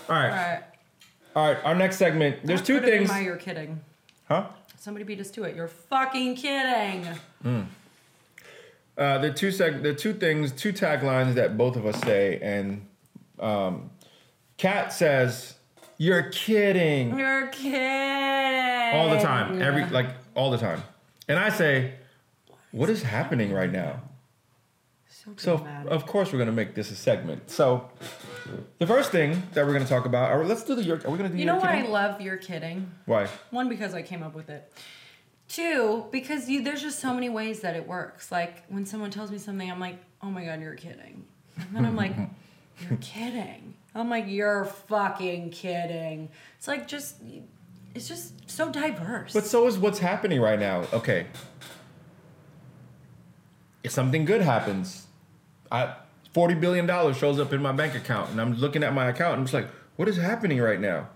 [0.10, 0.30] All right.
[0.30, 0.64] Right.
[1.36, 1.64] All right.
[1.64, 2.46] Our next segment.
[2.46, 3.08] There's two things.
[3.10, 3.80] My, you're kidding.
[4.28, 4.48] Huh?
[4.78, 5.56] Somebody beat us to it.
[5.56, 7.06] You're fucking kidding.
[7.44, 7.62] Hmm.
[8.98, 12.86] Uh, the two seg- the two things, two taglines that both of us say, and
[13.40, 13.92] um,
[14.58, 15.54] Kat says,
[15.98, 19.00] "You're kidding," You're kidding.
[19.00, 20.82] all the time, every like all the time,
[21.28, 21.94] and I say,
[22.72, 24.02] "What is happening right now?"
[25.36, 25.92] So, dramatic.
[25.92, 27.52] of course we're gonna make this a segment.
[27.52, 27.90] So
[28.80, 30.82] the first thing that we're gonna talk about, or let's do the.
[31.06, 31.38] Are we gonna do?
[31.38, 31.92] you your know why I kidding?
[31.92, 32.90] love you're kidding?
[33.06, 33.28] Why?
[33.52, 34.72] One, because I came up with it.
[35.48, 38.32] Two, because you there's just so many ways that it works.
[38.32, 41.26] Like when someone tells me something, I'm like, oh my god, you're kidding.
[41.58, 42.14] And then I'm like,
[42.82, 43.74] you're kidding.
[43.96, 46.30] I'm like, you're fucking kidding.
[46.58, 47.16] It's like just
[47.96, 49.34] it's just so diverse.
[49.34, 50.86] But so is what's happening right now.
[50.94, 51.28] Okay.
[53.84, 55.08] If something good happens,
[55.72, 55.96] I
[56.34, 59.34] forty billion dollars shows up in my bank account, and I'm looking at my account,
[59.34, 61.08] and I'm just like, what is happening right now?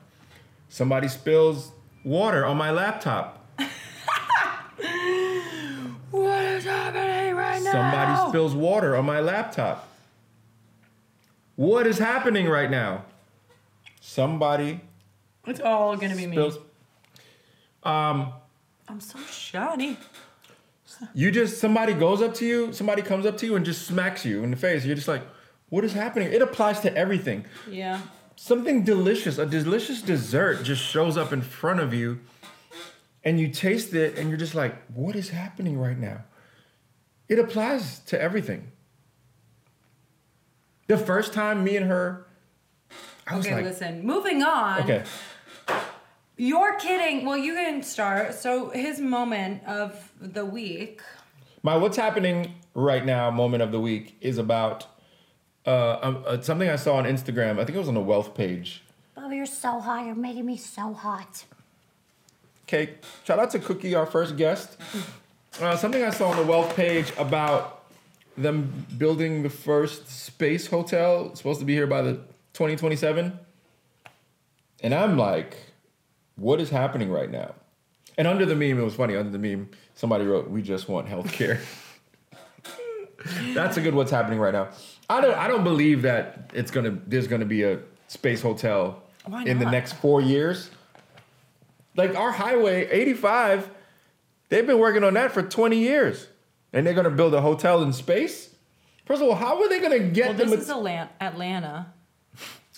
[0.70, 1.72] Somebody spills
[2.04, 3.46] water on my laptop.
[6.10, 7.61] what is happening right now?
[7.72, 9.88] Somebody spills water on my laptop.
[11.56, 13.06] What is happening right now?
[14.00, 14.82] Somebody
[15.46, 16.36] It's all gonna be me.
[16.36, 16.58] spills.
[17.84, 18.34] Um,
[18.88, 19.98] I'm so shoddy.
[21.14, 24.26] You just somebody goes up to you, somebody comes up to you and just smacks
[24.26, 24.86] you in the face.
[24.86, 25.24] You're just like,
[25.70, 26.32] what is happening?
[26.32, 27.46] It applies to everything.
[27.70, 28.02] Yeah.
[28.36, 32.20] Something delicious, a delicious dessert just shows up in front of you
[33.24, 36.24] and you taste it and you're just like, what is happening right now?
[37.32, 38.74] It applies to everything.
[40.88, 42.28] The first time me and her,
[43.26, 44.06] I was Okay, like, listen.
[44.06, 44.82] Moving on.
[44.82, 45.06] okay,
[46.36, 47.26] You're kidding.
[47.26, 48.34] Well, you can start.
[48.34, 51.02] So his moment of the week.
[51.64, 54.88] my what's happening right now moment of the week is about
[55.66, 57.54] uh, um, uh, something I saw on Instagram.
[57.62, 58.84] I think it was on the wealth page.
[59.16, 60.06] Bobby, you're so hot.
[60.06, 61.46] You're making me so hot.
[62.64, 64.78] Okay, shout out to Cookie, our first guest.
[65.60, 67.84] Uh, something I saw on the wealth page about
[68.38, 71.28] them building the first space hotel.
[71.28, 72.14] It's supposed to be here by the
[72.54, 73.38] 2027.
[74.82, 75.58] And I'm like,
[76.36, 77.54] what is happening right now?
[78.18, 79.16] And under the meme, it was funny.
[79.16, 81.60] Under the meme, somebody wrote, "We just want healthcare."
[83.54, 84.70] That's a good what's happening right now.
[85.10, 85.36] I don't.
[85.36, 86.98] I don't believe that it's gonna.
[87.08, 89.02] There's gonna be a space hotel
[89.46, 90.72] in the next four years.
[91.96, 93.70] Like our highway 85,
[94.52, 96.28] they've been working on that for 20 years,
[96.72, 98.54] and they're gonna build a hotel in space.
[99.06, 101.94] First of all, how are they gonna get Well, the this mat- is Atlanta.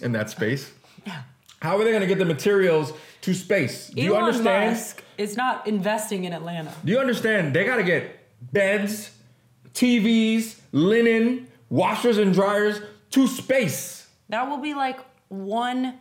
[0.01, 0.71] in that space?
[1.05, 1.23] Yeah.
[1.61, 3.87] How are they gonna get the materials to space?
[3.89, 4.71] Do you Elon understand?
[4.71, 6.71] Musk is not investing in Atlanta.
[6.85, 7.53] Do you understand?
[7.53, 8.19] They gotta get
[8.53, 9.11] beds,
[9.73, 12.79] TVs, linen, washers and dryers
[13.11, 14.07] to space.
[14.29, 14.99] That will be like
[15.29, 15.99] one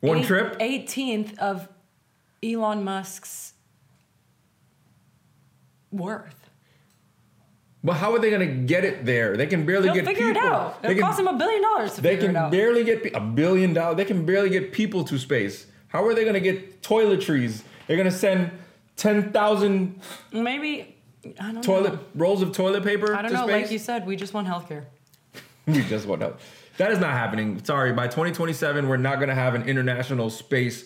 [0.00, 0.58] One eight- trip.
[0.58, 1.68] 18th of
[2.42, 3.52] Elon Musk's
[5.90, 6.36] worth.
[7.82, 9.36] But how are they gonna get it there?
[9.36, 10.42] They can barely They'll get figure people.
[10.48, 10.82] it out.
[10.82, 12.50] They It'll can, cost them a billion dollars to they figure can it out.
[12.50, 13.96] barely get a billion dollars.
[13.96, 15.66] They can barely get people to space.
[15.88, 17.62] How are they gonna get toiletries?
[17.86, 18.50] They're gonna send
[18.96, 19.98] ten thousand
[20.30, 20.94] Maybe
[21.40, 22.00] I don't toilet know.
[22.14, 23.46] rolls of toilet paper I don't to know.
[23.46, 23.62] space.
[23.64, 24.84] Like you said, we just want healthcare.
[25.66, 26.40] We just want out.
[26.78, 27.62] That is not happening.
[27.64, 30.84] Sorry, by 2027, we're not gonna have an international space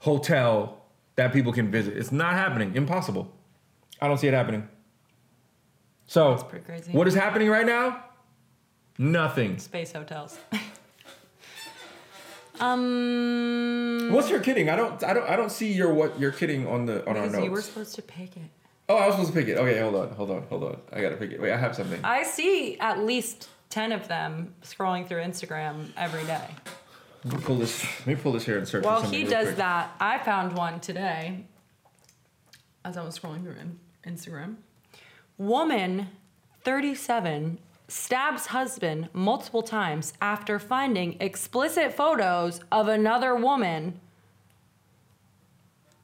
[0.00, 0.82] hotel
[1.16, 1.96] that people can visit.
[1.96, 2.74] It's not happening.
[2.74, 3.30] Impossible.
[4.00, 4.68] I don't see it happening.
[6.06, 6.92] So, pretty crazy.
[6.92, 8.04] what is happening right now?
[8.98, 9.58] Nothing.
[9.58, 10.38] Space hotels.
[12.60, 14.70] um, What's your kidding?
[14.70, 15.02] I don't.
[15.02, 15.28] I don't.
[15.28, 17.44] I don't see your what you're kidding on the on our notes.
[17.44, 18.42] you were supposed to pick it.
[18.88, 19.58] oh, I was supposed to pick it.
[19.58, 20.76] Okay, hold on, hold on, hold on.
[20.92, 21.40] I gotta pick it.
[21.40, 22.00] Wait, I have something.
[22.04, 26.46] I see at least ten of them scrolling through Instagram every day.
[27.24, 27.84] Let me pull this.
[28.00, 28.84] Let me pull this here and search.
[28.84, 29.56] While for he does quick.
[29.56, 31.46] that, I found one today
[32.84, 34.56] as I was scrolling through in- Instagram.
[35.38, 36.08] Woman,
[36.62, 44.00] 37, stabs husband multiple times after finding explicit photos of another woman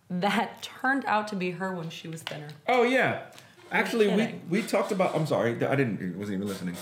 [0.09, 2.48] that turned out to be her when she was thinner.
[2.68, 3.22] Oh yeah,
[3.70, 5.14] actually we we talked about.
[5.14, 6.18] I'm sorry, I didn't.
[6.18, 6.76] Wasn't even listening.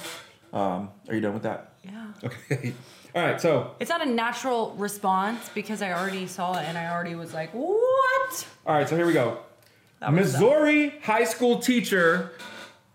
[0.52, 1.74] Um, are you done with that?
[1.84, 2.06] Yeah.
[2.24, 2.72] Okay.
[3.14, 3.40] All right.
[3.40, 7.32] So It's not a natural response because I already saw it and I already was
[7.32, 8.46] like, what?
[8.66, 8.88] all right.
[8.88, 9.38] So here we go.
[10.10, 12.32] Missouri high school teacher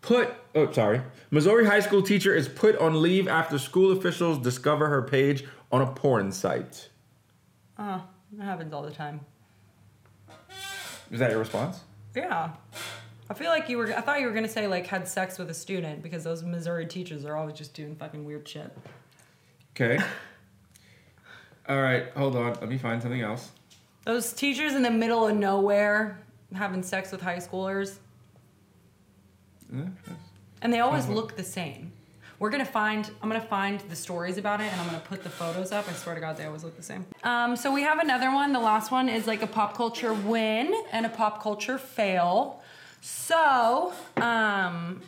[0.02, 0.34] put.
[0.56, 1.02] Oh, sorry.
[1.32, 5.82] Missouri high school teacher is put on leave after school officials discover her page on
[5.82, 6.90] a porn site.
[7.78, 9.22] Oh, that happens all the time.
[11.12, 11.82] Is that your response?
[12.16, 12.52] Yeah.
[13.30, 13.88] I feel like you were.
[13.88, 16.86] I thought you were gonna say like had sex with a student because those Missouri
[16.86, 18.72] teachers are always just doing fucking weird shit.
[19.76, 20.04] Okay.
[21.68, 22.12] All right.
[22.16, 22.54] Hold on.
[22.54, 23.52] Let me find something else.
[24.06, 26.20] Those teachers in the middle of nowhere
[26.54, 27.98] having sex with high schoolers,
[29.74, 29.86] Uh,
[30.62, 31.92] and they always look the same.
[32.40, 33.10] We're gonna find.
[33.22, 35.88] I'm gonna find the stories about it, and I'm gonna put the photos up.
[35.90, 37.06] I swear to God, they always look the same.
[37.24, 38.54] Um, so we have another one.
[38.54, 42.62] The last one is like a pop culture win and a pop culture fail.
[43.02, 45.02] So, um,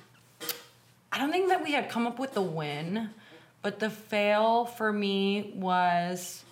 [1.11, 3.09] I don't think that we had come up with the win,
[3.61, 6.43] but the fail for me was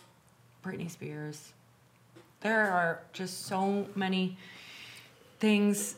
[0.64, 1.52] Britney Spears.
[2.41, 4.38] There are just so many
[5.44, 5.96] things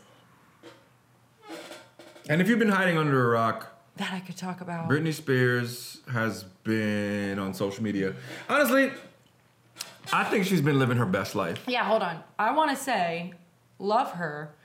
[2.28, 4.90] And if you've been hiding under a rock, that I could talk about.
[4.90, 8.16] Britney Spears has been on social media.
[8.50, 8.92] Honestly,
[10.12, 11.64] I think she's been living her best life.
[11.68, 12.24] Yeah, hold on.
[12.40, 13.34] I want to say,
[13.78, 14.56] love her,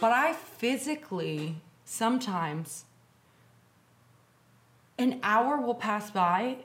[0.00, 2.86] but I physically sometimes
[4.98, 6.56] an hour will pass by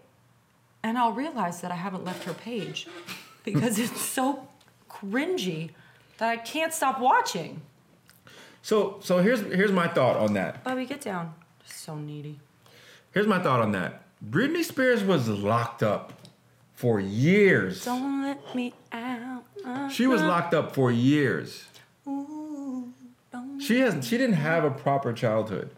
[0.82, 2.88] and I'll realize that I haven't left her page
[3.44, 4.48] because it's so
[5.10, 5.72] cringy
[6.18, 7.62] that I can't stop watching.
[8.62, 10.64] So, so here's here's my thought on that.
[10.64, 11.34] Bobby, get down.
[11.66, 12.40] So needy.
[13.12, 14.04] Here's my thought on that.
[14.28, 16.14] Britney Spears was locked up
[16.74, 17.86] for years.
[17.86, 19.44] Don't let me out.
[19.64, 20.28] Uh, She was uh.
[20.28, 21.66] locked up for years.
[23.60, 24.04] She hasn't.
[24.04, 25.70] She didn't have a proper childhood.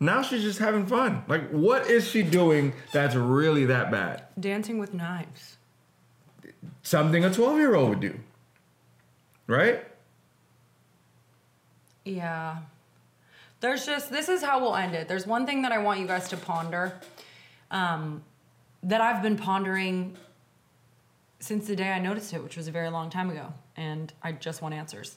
[0.00, 1.22] Now she's just having fun.
[1.28, 4.24] Like, what is she doing that's really that bad?
[4.38, 5.56] Dancing with knives.
[6.82, 8.18] Something a twelve-year-old would do,
[9.46, 9.84] right?
[12.04, 12.58] Yeah.
[13.60, 15.08] There's just this is how we'll end it.
[15.08, 17.00] There's one thing that I want you guys to ponder,
[17.70, 18.22] um,
[18.82, 20.16] that I've been pondering
[21.40, 24.32] since the day I noticed it, which was a very long time ago, and I
[24.32, 25.16] just want answers.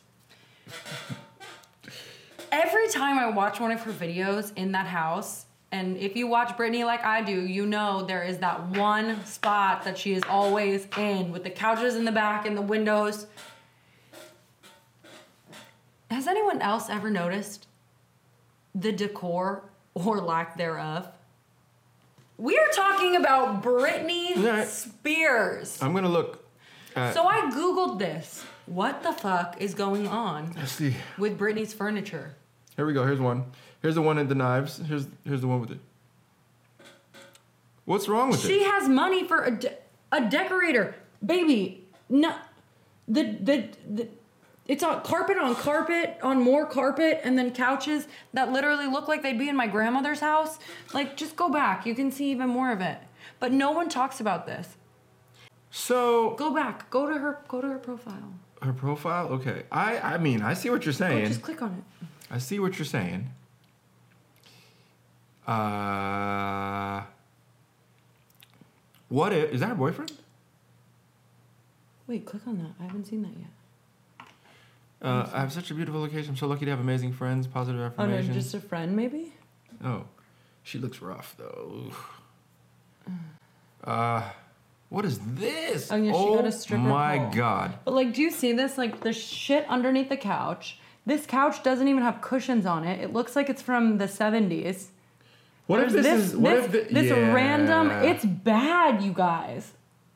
[2.51, 6.55] Every time I watch one of her videos in that house, and if you watch
[6.57, 10.88] Britney like I do, you know there is that one spot that she is always
[10.97, 13.28] in with the couches in the back and the windows.
[16.09, 17.68] Has anyone else ever noticed
[18.74, 19.63] the decor
[19.93, 21.09] or lack thereof?
[22.38, 24.68] We are talking about Britney Right.
[24.68, 25.82] Spears.
[25.82, 26.45] I'm gonna look.
[26.95, 28.45] At, So I googled this.
[28.68, 30.95] What the fuck is going on let's see.
[31.18, 32.36] with Britney's furniture?
[32.76, 33.05] Here we go.
[33.05, 33.45] Here's one.
[33.88, 34.79] Here's the one at the knives.
[34.85, 35.79] Here's here's the one with it.
[37.85, 38.59] What's wrong with She it?
[38.59, 39.77] She has money for a, de-
[40.11, 40.93] a decorator,
[41.25, 41.85] baby.
[42.09, 42.35] No,
[43.07, 44.07] the, the the
[44.67, 49.23] it's on carpet on carpet on more carpet and then couches that literally look like
[49.23, 50.59] they'd be in my grandmother's house.
[50.93, 52.97] Like just go back, you can see even more of it.
[53.39, 54.75] But no one talks about this.
[55.71, 58.33] So Go back, go to her, go to her profile.
[58.61, 59.27] her profile.
[59.29, 59.63] Okay.
[59.71, 61.27] I I mean I see what you're saying.
[61.27, 61.71] just click on
[62.01, 62.07] it.
[62.29, 63.29] I see what you're saying.
[65.47, 67.03] Uh,
[69.09, 70.11] what if is that her boyfriend?
[72.07, 72.71] Wait, click on that.
[72.79, 74.27] I haven't seen that yet.
[75.01, 76.31] Uh, I have such a beautiful location.
[76.31, 77.47] I'm so lucky to have amazing friends.
[77.47, 78.35] Positive Oh no, affirmations.
[78.35, 79.33] just a friend maybe.
[79.83, 80.03] Oh,
[80.63, 81.85] she looks rough though.
[81.87, 82.09] Oof.
[83.83, 84.21] Uh,
[84.89, 85.89] what is this?
[85.91, 87.31] Oh, yeah, she got a stripper my pole.
[87.35, 87.79] god!
[87.85, 88.77] But like, do you see this?
[88.77, 90.79] Like, the shit underneath the couch.
[91.05, 92.99] This couch doesn't even have cushions on it.
[92.99, 94.87] It looks like it's from the 70s.
[95.68, 96.36] What if There's this, is?
[96.38, 97.34] What this, if the, this yeah.
[97.34, 97.91] random?
[97.91, 99.74] It's bad, you guys.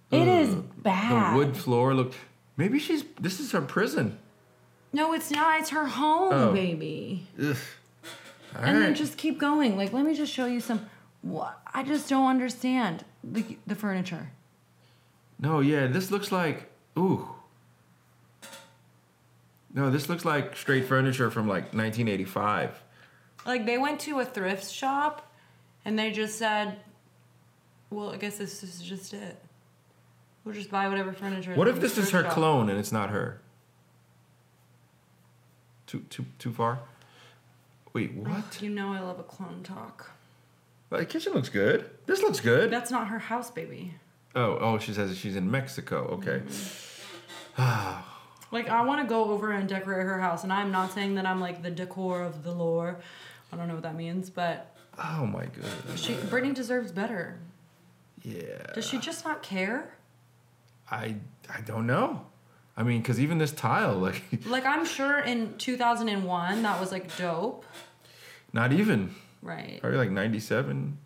[0.09, 1.33] It is Ugh, bad.
[1.33, 1.93] The wood floor.
[1.93, 2.13] Look,
[2.57, 3.03] maybe she's.
[3.19, 4.17] This is her prison.
[4.93, 5.59] No, it's not.
[5.59, 6.53] It's her home, Oh.
[6.53, 7.27] baby.
[7.37, 7.55] And
[8.81, 9.77] then just keep going.
[9.77, 10.89] Like, let me just show you some.
[11.21, 14.31] What I just don't understand the the furniture.
[15.39, 17.29] No, yeah, this looks like ooh.
[19.73, 22.83] No, this looks like straight furniture from like 1985.
[23.45, 25.30] Like they went to a thrift shop,
[25.85, 26.77] and they just said,
[27.89, 29.41] "Well, I guess this is just it.
[30.43, 33.09] We'll just buy whatever furniture." What if this is her shop." clone and it's not
[33.09, 33.41] her?
[35.87, 36.79] Too too too far.
[37.93, 38.61] Wait, what?
[38.61, 40.11] You know I love a clone talk.
[40.89, 41.89] The kitchen looks good.
[42.05, 42.69] This looks good.
[42.69, 43.95] That's not her house, baby.
[44.35, 46.19] Oh, oh, she says she's in Mexico.
[46.19, 46.41] Okay.
[47.57, 48.07] Mm-hmm.
[48.51, 51.25] Like I want to go over and decorate her house, and I'm not saying that
[51.25, 52.99] I'm like the decor of the lore.
[53.51, 54.70] I don't know what that means, but
[55.03, 55.99] Oh my goodness.
[56.01, 57.39] she Britney deserves better.
[58.23, 58.71] Yeah.
[58.75, 59.95] Does she just not care?
[60.89, 61.15] I
[61.49, 62.25] I don't know.
[62.77, 67.15] I mean, because even this tile, like, Like I'm sure in 2001 that was like
[67.17, 67.65] dope,
[68.53, 69.13] not even.
[69.41, 69.79] right?
[69.81, 70.97] Probably like 97.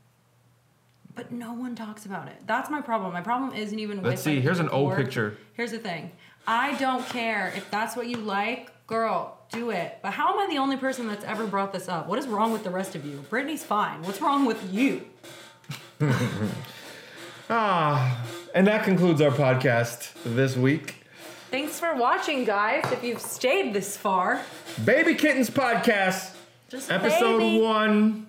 [1.16, 2.36] But no one talks about it.
[2.46, 3.14] That's my problem.
[3.14, 4.08] My problem isn't even with.
[4.08, 4.36] Let's see.
[4.36, 5.38] like, Here's an old picture.
[5.54, 6.12] Here's the thing.
[6.46, 9.38] I don't care if that's what you like, girl.
[9.52, 10.00] Do it.
[10.02, 12.08] But how am I the only person that's ever brought this up?
[12.08, 13.24] What is wrong with the rest of you?
[13.30, 14.02] Britney's fine.
[14.04, 15.06] What's wrong with you?
[17.50, 18.26] Ah,
[18.56, 20.96] and that concludes our podcast this week.
[21.52, 22.84] Thanks for watching, guys.
[22.92, 24.42] If you've stayed this far,
[24.84, 26.34] Baby Kittens Podcast,
[26.70, 27.62] just episode baby.
[27.62, 28.28] one.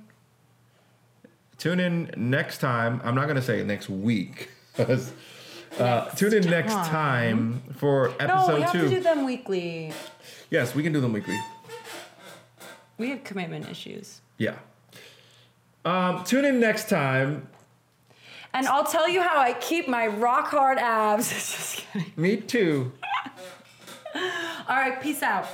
[1.57, 3.01] Tune in next time.
[3.05, 4.51] I'm not going to say next week.
[4.79, 4.85] uh,
[5.79, 6.87] Next tune in next time.
[6.87, 8.83] time for No, episode we have two.
[8.83, 9.93] to do them weekly.
[10.51, 11.38] Yes, we can do them weekly.
[12.99, 14.20] We have commitment issues.
[14.38, 14.57] Yeah.
[15.84, 17.49] Um, tune in next time.
[18.55, 21.28] And I'll tell you how I keep my rock hard abs.
[21.32, 22.12] just kidding.
[22.16, 22.92] Me too.
[24.14, 25.47] All right, peace out.